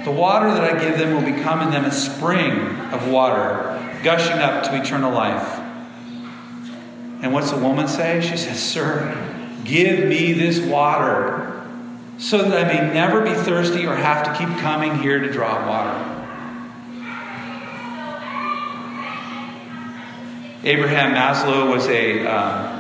The 0.06 0.12
water 0.12 0.50
that 0.50 0.64
I 0.64 0.80
give 0.80 0.98
them 0.98 1.14
will 1.14 1.36
become 1.36 1.62
in 1.62 1.72
them 1.72 1.84
a 1.84 1.92
spring 1.92 2.52
of 2.94 3.10
water, 3.10 4.00
gushing 4.04 4.38
up 4.38 4.64
to 4.64 4.82
eternal 4.82 5.12
life. 5.12 5.60
And 7.22 7.34
what's 7.34 7.52
the 7.52 7.58
woman 7.58 7.90
say? 7.90 8.22
She 8.22 8.38
says, 8.38 8.62
Sir, 8.62 9.37
Give 9.68 10.08
me 10.08 10.32
this 10.32 10.60
water 10.60 11.62
so 12.18 12.38
that 12.38 12.66
I 12.66 12.74
may 12.74 12.94
never 12.94 13.22
be 13.22 13.34
thirsty 13.34 13.86
or 13.86 13.96
have 13.96 14.24
to 14.26 14.34
keep 14.34 14.58
coming 14.60 14.98
here 14.98 15.20
to 15.20 15.32
draw 15.32 15.68
water. 15.68 16.14
Abraham 20.64 21.14
Maslow 21.14 21.70
was 21.72 21.86
a 21.88 22.26
um, 22.26 22.77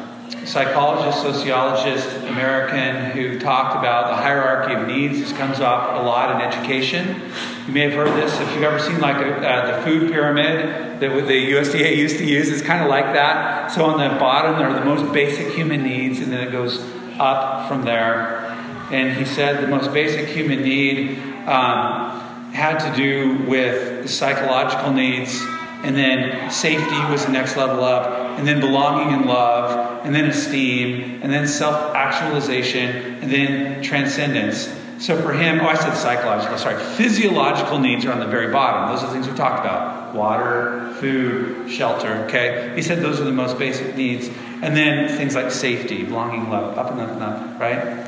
psychologist, 0.47 1.21
sociologist, 1.21 2.07
American 2.25 3.11
who 3.11 3.37
talked 3.37 3.75
about 3.77 4.07
the 4.07 4.15
hierarchy 4.15 4.73
of 4.73 4.87
needs. 4.87 5.19
This 5.19 5.33
comes 5.33 5.59
up 5.59 6.01
a 6.01 6.03
lot 6.03 6.35
in 6.35 6.41
education. 6.41 7.21
You 7.67 7.73
may 7.73 7.81
have 7.81 7.93
heard 7.93 8.15
this 8.15 8.39
if 8.39 8.53
you've 8.53 8.63
ever 8.63 8.79
seen 8.79 8.99
like 9.01 9.17
a, 9.17 9.35
uh, 9.45 9.77
the 9.77 9.83
food 9.83 10.09
pyramid 10.09 11.01
that 11.01 11.27
the 11.27 11.51
USDA 11.51 11.97
used 11.97 12.17
to 12.17 12.25
use. 12.25 12.49
It's 12.49 12.61
kind 12.61 12.81
of 12.81 12.89
like 12.89 13.13
that. 13.13 13.71
So 13.71 13.85
on 13.85 13.99
the 13.99 14.17
bottom 14.17 14.57
there 14.57 14.69
are 14.69 14.79
the 14.79 14.85
most 14.85 15.11
basic 15.13 15.53
human 15.53 15.83
needs, 15.83 16.19
and 16.19 16.31
then 16.31 16.47
it 16.47 16.51
goes 16.51 16.79
up 17.19 17.67
from 17.67 17.83
there. 17.83 18.45
And 18.89 19.17
he 19.17 19.25
said 19.25 19.61
the 19.61 19.67
most 19.67 19.91
basic 19.91 20.29
human 20.29 20.61
need 20.61 21.19
um, 21.45 22.51
had 22.53 22.79
to 22.79 22.95
do 22.95 23.37
with 23.45 24.09
psychological 24.09 24.93
needs, 24.93 25.41
and 25.83 25.95
then 25.95 26.49
safety 26.49 26.99
was 27.11 27.25
the 27.25 27.31
next 27.31 27.57
level 27.57 27.83
up, 27.83 28.39
and 28.39 28.47
then 28.47 28.61
belonging 28.61 29.13
and 29.13 29.25
love, 29.25 29.96
and 30.07 30.15
then 30.15 30.23
esteem, 30.23 31.19
and 31.21 31.33
then 31.33 31.45
self 31.45 31.93
actualization, 31.93 32.95
and 33.21 33.29
then 33.29 33.83
transcendence. 33.83 34.73
So 34.99 35.21
for 35.21 35.33
him, 35.33 35.59
oh, 35.59 35.67
I 35.67 35.75
said 35.75 35.95
psychological, 35.95 36.57
sorry, 36.57 36.81
physiological 36.95 37.77
needs 37.77 38.05
are 38.05 38.13
on 38.13 38.21
the 38.21 38.25
very 38.25 38.49
bottom. 38.49 38.89
Those 38.89 39.03
are 39.03 39.07
the 39.07 39.13
things 39.13 39.27
we 39.27 39.35
talked 39.35 39.59
about 39.59 40.15
water, 40.15 40.95
food, 41.01 41.69
shelter, 41.69 42.23
okay? 42.25 42.71
He 42.73 42.81
said 42.81 43.01
those 43.01 43.19
are 43.19 43.25
the 43.25 43.33
most 43.33 43.59
basic 43.59 43.97
needs. 43.97 44.29
And 44.63 44.77
then 44.77 45.09
things 45.17 45.35
like 45.35 45.51
safety, 45.51 46.03
belonging, 46.05 46.49
love, 46.49 46.77
up 46.77 46.89
and 46.89 47.01
up 47.01 47.09
and 47.11 47.21
up, 47.21 47.59
right? 47.59 48.07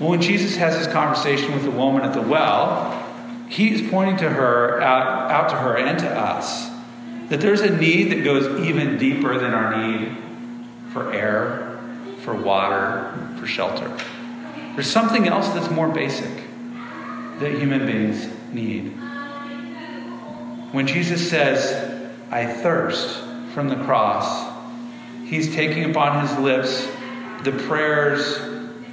Well, 0.00 0.08
when 0.08 0.22
Jesus 0.22 0.56
has 0.56 0.76
this 0.78 0.90
conversation 0.90 1.52
with 1.52 1.64
the 1.64 1.70
woman 1.70 2.02
at 2.02 2.14
the 2.14 2.22
well, 2.22 2.98
he's 3.50 3.88
pointing 3.90 4.16
to 4.16 4.30
her, 4.30 4.80
out, 4.80 5.30
out 5.30 5.50
to 5.50 5.56
her 5.56 5.76
and 5.76 5.98
to 5.98 6.08
us, 6.08 6.70
that 7.28 7.42
there's 7.42 7.60
a 7.60 7.76
need 7.76 8.10
that 8.10 8.24
goes 8.24 8.66
even 8.66 8.96
deeper 8.96 9.38
than 9.38 9.52
our 9.52 9.76
need 9.76 10.16
for 10.92 11.12
air, 11.12 11.78
for 12.20 12.34
water, 12.34 13.12
for 13.38 13.46
shelter. 13.46 13.96
There's 14.74 14.90
something 14.90 15.26
else 15.26 15.48
that's 15.50 15.70
more 15.70 15.88
basic 15.88 16.30
that 17.38 17.52
human 17.58 17.86
beings 17.86 18.28
need. 18.52 18.88
When 20.72 20.86
Jesus 20.86 21.28
says, 21.28 21.72
I 22.30 22.46
thirst 22.46 23.20
from 23.54 23.68
the 23.68 23.76
cross, 23.76 24.48
he's 25.26 25.54
taking 25.54 25.90
upon 25.90 26.26
his 26.26 26.38
lips 26.38 26.86
the 27.42 27.52
prayers 27.66 28.38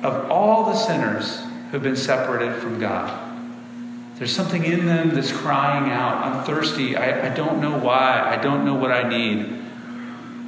of 0.03 0.31
all 0.31 0.65
the 0.65 0.75
sinners 0.75 1.41
who've 1.71 1.83
been 1.83 1.95
separated 1.95 2.55
from 2.55 2.79
God. 2.79 3.23
There's 4.17 4.35
something 4.35 4.63
in 4.63 4.87
them 4.87 5.09
that's 5.13 5.31
crying 5.31 5.91
out, 5.91 6.25
I'm 6.25 6.43
thirsty. 6.43 6.95
I, 6.95 7.31
I 7.31 7.35
don't 7.35 7.61
know 7.61 7.77
why. 7.77 8.21
I 8.25 8.41
don't 8.41 8.65
know 8.65 8.73
what 8.73 8.91
I 8.91 9.07
need. 9.07 9.61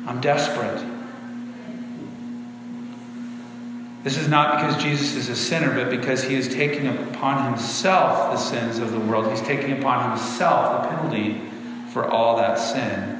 I'm 0.08 0.20
desperate. 0.22 0.84
This 4.04 4.18
is 4.18 4.30
not 4.30 4.58
because 4.58 4.82
Jesus 4.82 5.16
is 5.16 5.30
a 5.30 5.36
sinner, 5.36 5.74
but 5.74 5.90
because 5.90 6.24
he 6.24 6.36
is 6.36 6.48
taking 6.48 6.88
upon 6.88 7.52
himself 7.52 8.32
the 8.32 8.38
sins 8.38 8.80
of 8.80 8.92
the 8.92 9.00
world. 9.00 9.30
He's 9.30 9.42
taking 9.42 9.78
upon 9.78 10.12
himself 10.12 10.84
the 10.84 10.90
penalty 10.90 11.42
for 11.92 12.06
all 12.08 12.38
that 12.38 12.56
sin. 12.56 13.18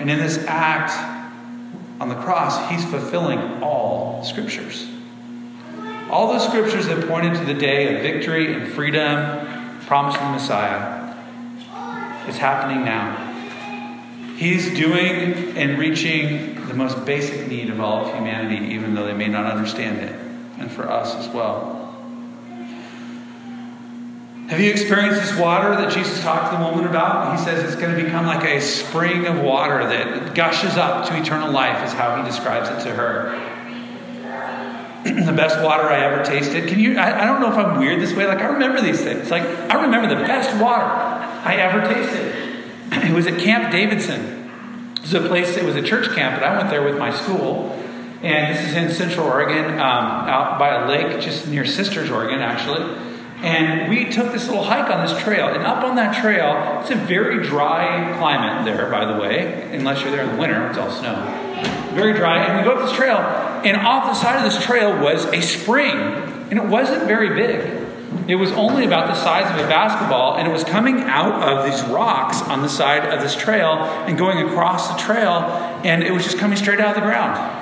And 0.00 0.10
in 0.10 0.18
this 0.18 0.44
act 0.48 0.90
on 2.00 2.08
the 2.08 2.16
cross, 2.16 2.68
he's 2.68 2.84
fulfilling 2.84 3.62
all 3.62 4.24
scriptures. 4.24 4.88
All 6.10 6.32
the 6.32 6.40
scriptures 6.40 6.86
that 6.88 7.06
pointed 7.06 7.34
to 7.36 7.44
the 7.44 7.54
day 7.54 7.94
of 7.94 8.02
victory 8.02 8.52
and 8.52 8.66
freedom 8.66 9.46
promised 9.86 10.18
in 10.18 10.26
the 10.26 10.32
Messiah. 10.32 11.14
It's 12.26 12.38
happening 12.38 12.84
now. 12.84 13.28
He's 14.36 14.74
doing 14.76 15.56
and 15.56 15.78
reaching 15.78 16.61
the 16.68 16.74
most 16.74 17.04
basic 17.04 17.48
need 17.48 17.70
of 17.70 17.80
all 17.80 18.06
of 18.06 18.14
humanity, 18.14 18.74
even 18.74 18.94
though 18.94 19.06
they 19.06 19.14
may 19.14 19.28
not 19.28 19.46
understand 19.46 19.98
it, 19.98 20.14
and 20.58 20.70
for 20.70 20.90
us 20.90 21.14
as 21.14 21.28
well. 21.28 21.82
Have 24.48 24.60
you 24.60 24.70
experienced 24.70 25.20
this 25.20 25.38
water 25.38 25.70
that 25.70 25.92
Jesus 25.92 26.20
talked 26.22 26.52
to 26.52 26.58
the 26.58 26.64
woman 26.64 26.86
about? 26.86 27.38
He 27.38 27.44
says 27.44 27.64
it's 27.64 27.80
going 27.80 27.96
to 27.96 28.04
become 28.04 28.26
like 28.26 28.44
a 28.44 28.60
spring 28.60 29.26
of 29.26 29.40
water 29.40 29.86
that 29.88 30.34
gushes 30.34 30.76
up 30.76 31.06
to 31.08 31.18
eternal 31.18 31.50
life, 31.50 31.86
is 31.86 31.94
how 31.94 32.20
he 32.20 32.28
describes 32.28 32.68
it 32.68 32.86
to 32.86 32.94
her. 32.94 33.32
the 35.04 35.32
best 35.32 35.60
water 35.62 35.84
I 35.84 36.00
ever 36.04 36.22
tasted. 36.22 36.68
Can 36.68 36.78
you? 36.78 36.98
I, 36.98 37.22
I 37.22 37.26
don't 37.26 37.40
know 37.40 37.50
if 37.50 37.56
I'm 37.56 37.78
weird 37.78 38.00
this 38.00 38.12
way. 38.12 38.26
Like 38.26 38.38
I 38.38 38.46
remember 38.46 38.80
these 38.80 39.00
things. 39.00 39.30
Like 39.30 39.42
I 39.42 39.82
remember 39.82 40.14
the 40.14 40.22
best 40.22 40.54
water 40.62 40.84
I 40.84 41.56
ever 41.56 41.80
tasted. 41.92 42.38
It 42.92 43.12
was 43.12 43.26
at 43.26 43.40
Camp 43.40 43.72
Davidson. 43.72 44.41
It 45.02 45.12
was 45.12 45.14
a 45.14 45.28
place, 45.28 45.56
it 45.56 45.64
was 45.64 45.74
a 45.74 45.82
church 45.82 46.14
camp, 46.14 46.40
but 46.40 46.48
I 46.48 46.56
went 46.56 46.70
there 46.70 46.84
with 46.84 46.96
my 46.96 47.12
school. 47.12 47.76
And 48.22 48.54
this 48.54 48.68
is 48.68 48.76
in 48.76 48.92
Central 48.92 49.26
Oregon, 49.26 49.64
um, 49.74 49.80
out 49.80 50.56
by 50.56 50.68
a 50.68 50.86
lake 50.86 51.20
just 51.20 51.48
near 51.48 51.64
Sisters, 51.64 52.08
Oregon, 52.08 52.38
actually. 52.38 52.82
And 53.42 53.90
we 53.90 54.10
took 54.10 54.30
this 54.30 54.46
little 54.46 54.62
hike 54.62 54.88
on 54.88 55.04
this 55.04 55.20
trail. 55.20 55.48
And 55.48 55.64
up 55.64 55.82
on 55.82 55.96
that 55.96 56.22
trail, 56.22 56.78
it's 56.80 56.90
a 56.92 56.94
very 56.94 57.42
dry 57.42 58.16
climate 58.16 58.64
there, 58.64 58.88
by 58.88 59.04
the 59.04 59.20
way, 59.20 59.74
unless 59.76 60.02
you're 60.02 60.12
there 60.12 60.22
in 60.22 60.30
the 60.30 60.36
winter, 60.36 60.68
it's 60.68 60.78
all 60.78 60.92
snow. 60.92 61.14
Very 61.94 62.12
dry. 62.12 62.44
And 62.44 62.58
we 62.58 62.64
go 62.64 62.78
up 62.78 62.86
this 62.86 62.96
trail, 62.96 63.16
and 63.16 63.76
off 63.76 64.06
the 64.06 64.14
side 64.14 64.36
of 64.36 64.44
this 64.44 64.64
trail 64.64 65.02
was 65.02 65.24
a 65.26 65.40
spring. 65.40 65.96
And 65.98 66.60
it 66.60 66.66
wasn't 66.66 67.08
very 67.08 67.34
big. 67.34 67.81
It 68.28 68.36
was 68.36 68.52
only 68.52 68.84
about 68.84 69.08
the 69.08 69.14
size 69.14 69.50
of 69.50 69.64
a 69.64 69.68
basketball, 69.68 70.36
and 70.36 70.46
it 70.46 70.50
was 70.52 70.64
coming 70.64 71.00
out 71.00 71.42
of 71.42 71.64
these 71.64 71.82
rocks 71.90 72.40
on 72.42 72.62
the 72.62 72.68
side 72.68 73.04
of 73.04 73.20
this 73.20 73.34
trail 73.34 73.78
and 74.06 74.16
going 74.16 74.46
across 74.48 74.88
the 74.88 74.98
trail, 74.98 75.40
and 75.84 76.02
it 76.02 76.12
was 76.12 76.24
just 76.24 76.38
coming 76.38 76.56
straight 76.56 76.80
out 76.80 76.90
of 76.90 76.94
the 76.94 77.00
ground. 77.00 77.58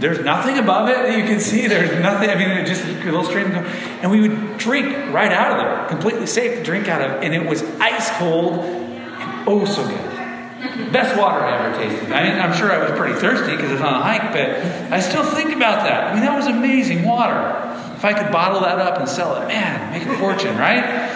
There's 0.00 0.20
nothing 0.20 0.56
above 0.56 0.88
it 0.88 0.96
that 0.96 1.18
you 1.18 1.24
can 1.24 1.40
see. 1.40 1.66
There's 1.66 1.92
nothing. 2.00 2.30
I 2.30 2.34
mean, 2.34 2.48
it 2.48 2.66
just 2.66 2.84
a 2.84 3.04
little 3.04 3.22
stream. 3.22 3.52
And 3.52 4.10
we 4.10 4.26
would 4.26 4.56
drink 4.56 4.88
right 5.12 5.30
out 5.30 5.52
of 5.52 5.58
there, 5.58 5.88
completely 5.88 6.26
safe 6.26 6.56
to 6.56 6.64
drink 6.64 6.88
out 6.88 7.02
of, 7.02 7.22
and 7.22 7.34
it 7.34 7.46
was 7.46 7.62
ice 7.80 8.10
cold 8.12 8.60
and 8.60 9.48
oh 9.48 9.66
so 9.66 9.86
good. 9.86 10.92
Best 10.92 11.18
water 11.18 11.40
I 11.40 11.66
ever 11.66 11.76
tasted. 11.76 12.12
I 12.12 12.22
mean, 12.22 12.40
I'm 12.40 12.54
sure 12.56 12.72
I 12.72 12.78
was 12.78 12.98
pretty 12.98 13.18
thirsty 13.20 13.54
because 13.56 13.72
it's 13.72 13.82
on 13.82 13.92
a 13.92 14.02
hike, 14.02 14.32
but 14.32 14.48
I 14.90 15.00
still 15.00 15.24
think 15.24 15.54
about 15.54 15.84
that. 15.84 16.04
I 16.04 16.14
mean, 16.14 16.22
that 16.22 16.34
was 16.34 16.46
amazing 16.46 17.04
water. 17.04 17.69
If 18.00 18.04
I 18.06 18.14
could 18.14 18.32
bottle 18.32 18.60
that 18.60 18.78
up 18.78 18.98
and 18.98 19.06
sell 19.06 19.42
it, 19.42 19.46
man, 19.46 19.92
make 19.92 20.08
a 20.08 20.16
fortune, 20.16 20.56
right? 20.56 21.14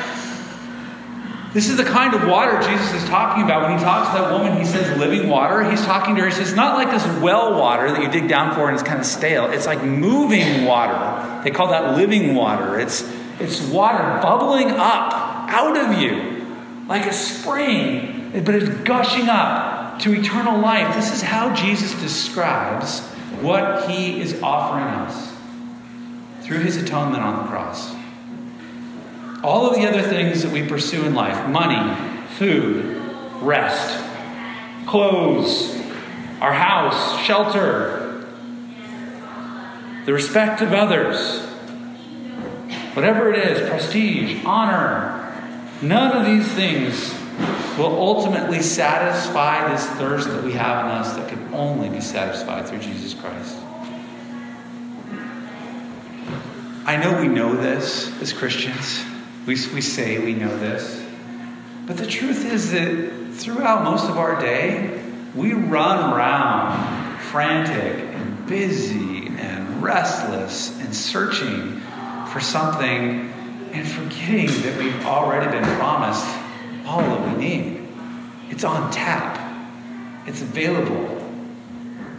This 1.54 1.70
is 1.70 1.78
the 1.78 1.84
kind 1.84 2.12
of 2.12 2.28
water 2.28 2.60
Jesus 2.60 2.92
is 2.92 3.08
talking 3.08 3.42
about. 3.42 3.62
When 3.62 3.78
he 3.78 3.82
talks 3.82 4.10
to 4.10 4.18
that 4.20 4.30
woman, 4.30 4.58
he 4.58 4.66
says 4.66 4.98
living 4.98 5.30
water. 5.30 5.64
He's 5.64 5.82
talking 5.82 6.14
to 6.16 6.20
her. 6.20 6.28
He 6.28 6.34
says, 6.34 6.54
not 6.54 6.74
like 6.74 6.90
this 6.90 7.06
well 7.22 7.58
water 7.58 7.90
that 7.90 8.02
you 8.02 8.10
dig 8.10 8.28
down 8.28 8.54
for 8.54 8.68
and 8.68 8.78
it's 8.78 8.86
kind 8.86 9.00
of 9.00 9.06
stale. 9.06 9.50
It's 9.50 9.64
like 9.64 9.82
moving 9.82 10.66
water. 10.66 11.42
They 11.42 11.50
call 11.50 11.68
that 11.68 11.96
living 11.96 12.34
water. 12.34 12.78
It's, 12.78 13.10
it's 13.40 13.62
water 13.62 14.20
bubbling 14.20 14.68
up 14.72 15.14
out 15.48 15.78
of 15.78 15.98
you 15.98 16.44
like 16.86 17.06
a 17.06 17.14
spring, 17.14 18.42
but 18.44 18.54
it's 18.54 18.68
gushing 18.82 19.30
up 19.30 20.00
to 20.00 20.12
eternal 20.12 20.60
life. 20.60 20.94
This 20.94 21.14
is 21.14 21.22
how 21.22 21.54
Jesus 21.54 21.98
describes 22.02 23.00
what 23.40 23.88
he 23.88 24.20
is 24.20 24.42
offering 24.42 24.84
us 24.84 25.33
through 26.44 26.58
his 26.58 26.76
atonement 26.76 27.22
on 27.22 27.42
the 27.42 27.50
cross. 27.50 27.94
All 29.42 29.68
of 29.68 29.76
the 29.76 29.86
other 29.86 30.02
things 30.02 30.42
that 30.42 30.52
we 30.52 30.66
pursue 30.66 31.04
in 31.04 31.14
life 31.14 31.48
money, 31.48 32.26
food, 32.36 33.00
rest, 33.40 33.98
clothes, 34.86 35.74
our 36.40 36.52
house, 36.52 37.18
shelter, 37.22 38.26
the 40.04 40.12
respect 40.12 40.60
of 40.60 40.74
others, 40.74 41.40
whatever 42.94 43.32
it 43.32 43.38
is, 43.38 43.66
prestige, 43.68 44.44
honor, 44.44 45.20
none 45.80 46.14
of 46.14 46.26
these 46.26 46.46
things 46.52 47.14
will 47.78 47.98
ultimately 47.98 48.60
satisfy 48.60 49.72
this 49.72 49.86
thirst 49.92 50.28
that 50.28 50.44
we 50.44 50.52
have 50.52 50.84
in 50.84 50.90
us 50.90 51.16
that 51.16 51.28
can 51.28 51.54
only 51.54 51.88
be 51.88 52.00
satisfied 52.00 52.68
through 52.68 52.80
Jesus 52.80 53.14
Christ. 53.14 53.56
I 56.86 56.98
know 56.98 57.18
we 57.18 57.28
know 57.28 57.54
this 57.54 58.12
as 58.20 58.34
Christians. 58.34 59.02
We, 59.46 59.54
we 59.72 59.80
say 59.80 60.18
we 60.18 60.34
know 60.34 60.54
this. 60.58 61.02
But 61.86 61.96
the 61.96 62.06
truth 62.06 62.44
is 62.44 62.72
that 62.72 63.32
throughout 63.32 63.84
most 63.84 64.10
of 64.10 64.18
our 64.18 64.38
day, 64.38 65.02
we 65.34 65.54
run 65.54 66.12
around 66.12 67.18
frantic 67.20 68.04
and 68.14 68.46
busy 68.46 69.28
and 69.28 69.82
restless 69.82 70.78
and 70.80 70.94
searching 70.94 71.80
for 72.30 72.40
something 72.40 73.32
and 73.72 73.88
forgetting 73.88 74.48
that 74.62 74.76
we've 74.78 75.06
already 75.06 75.50
been 75.50 75.64
promised 75.78 76.26
all 76.84 77.00
that 77.00 77.34
we 77.34 77.42
need. 77.42 77.88
It's 78.50 78.62
on 78.62 78.92
tap, 78.92 79.40
it's 80.26 80.42
available. 80.42 81.22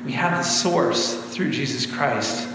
We 0.06 0.13
have 0.13 0.39
the 0.39 0.43
source 0.43 1.13
through 1.36 1.51
Jesus 1.51 1.86
Christ 1.86 2.47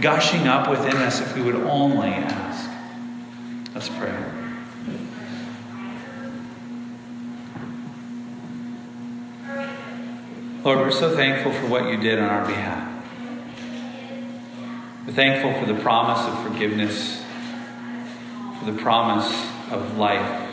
gushing 0.00 0.46
up 0.46 0.68
within 0.68 0.96
us 0.96 1.20
if 1.20 1.34
we 1.34 1.42
would 1.42 1.56
only 1.56 2.08
ask. 2.08 2.70
Let's 3.74 3.88
pray. 3.88 4.14
Lord, 10.62 10.80
we're 10.80 10.90
so 10.90 11.16
thankful 11.16 11.52
for 11.52 11.66
what 11.68 11.88
you 11.90 11.96
did 11.96 12.18
on 12.18 12.28
our 12.28 12.46
behalf. 12.46 12.86
We're 15.06 15.14
thankful 15.14 15.58
for 15.58 15.72
the 15.72 15.80
promise 15.80 16.20
of 16.26 16.42
forgiveness, 16.42 17.22
for 18.58 18.70
the 18.70 18.78
promise 18.78 19.32
of 19.70 19.96
life. 19.96 20.48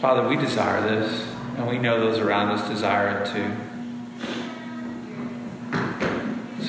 Father, 0.00 0.28
we 0.28 0.36
desire 0.36 0.82
this, 0.82 1.26
and 1.56 1.68
we 1.68 1.78
know 1.78 1.98
those 1.98 2.18
around 2.18 2.48
us 2.48 2.68
desire 2.68 3.20
it 3.20 3.32
too. 3.32 3.71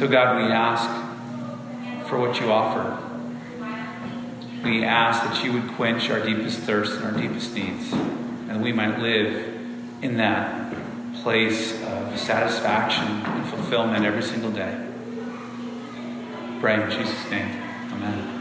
So, 0.03 0.09
God, 0.09 0.35
we 0.35 0.51
ask 0.51 2.09
for 2.09 2.19
what 2.19 2.37
you 2.41 2.51
offer. 2.51 3.01
We 4.61 4.83
ask 4.83 5.23
that 5.23 5.45
you 5.45 5.53
would 5.53 5.75
quench 5.75 6.09
our 6.09 6.19
deepest 6.19 6.59
thirst 6.59 6.99
and 6.99 7.05
our 7.05 7.21
deepest 7.21 7.55
needs, 7.55 7.93
and 7.93 8.61
we 8.61 8.73
might 8.73 8.99
live 8.99 9.55
in 10.01 10.17
that 10.17 10.75
place 11.21 11.81
of 11.83 12.19
satisfaction 12.19 13.05
and 13.05 13.49
fulfillment 13.49 14.03
every 14.03 14.23
single 14.23 14.51
day. 14.51 14.77
pray 16.59 16.83
in 16.83 16.91
Jesus' 16.91 17.31
name. 17.31 17.63
Amen. 17.93 18.32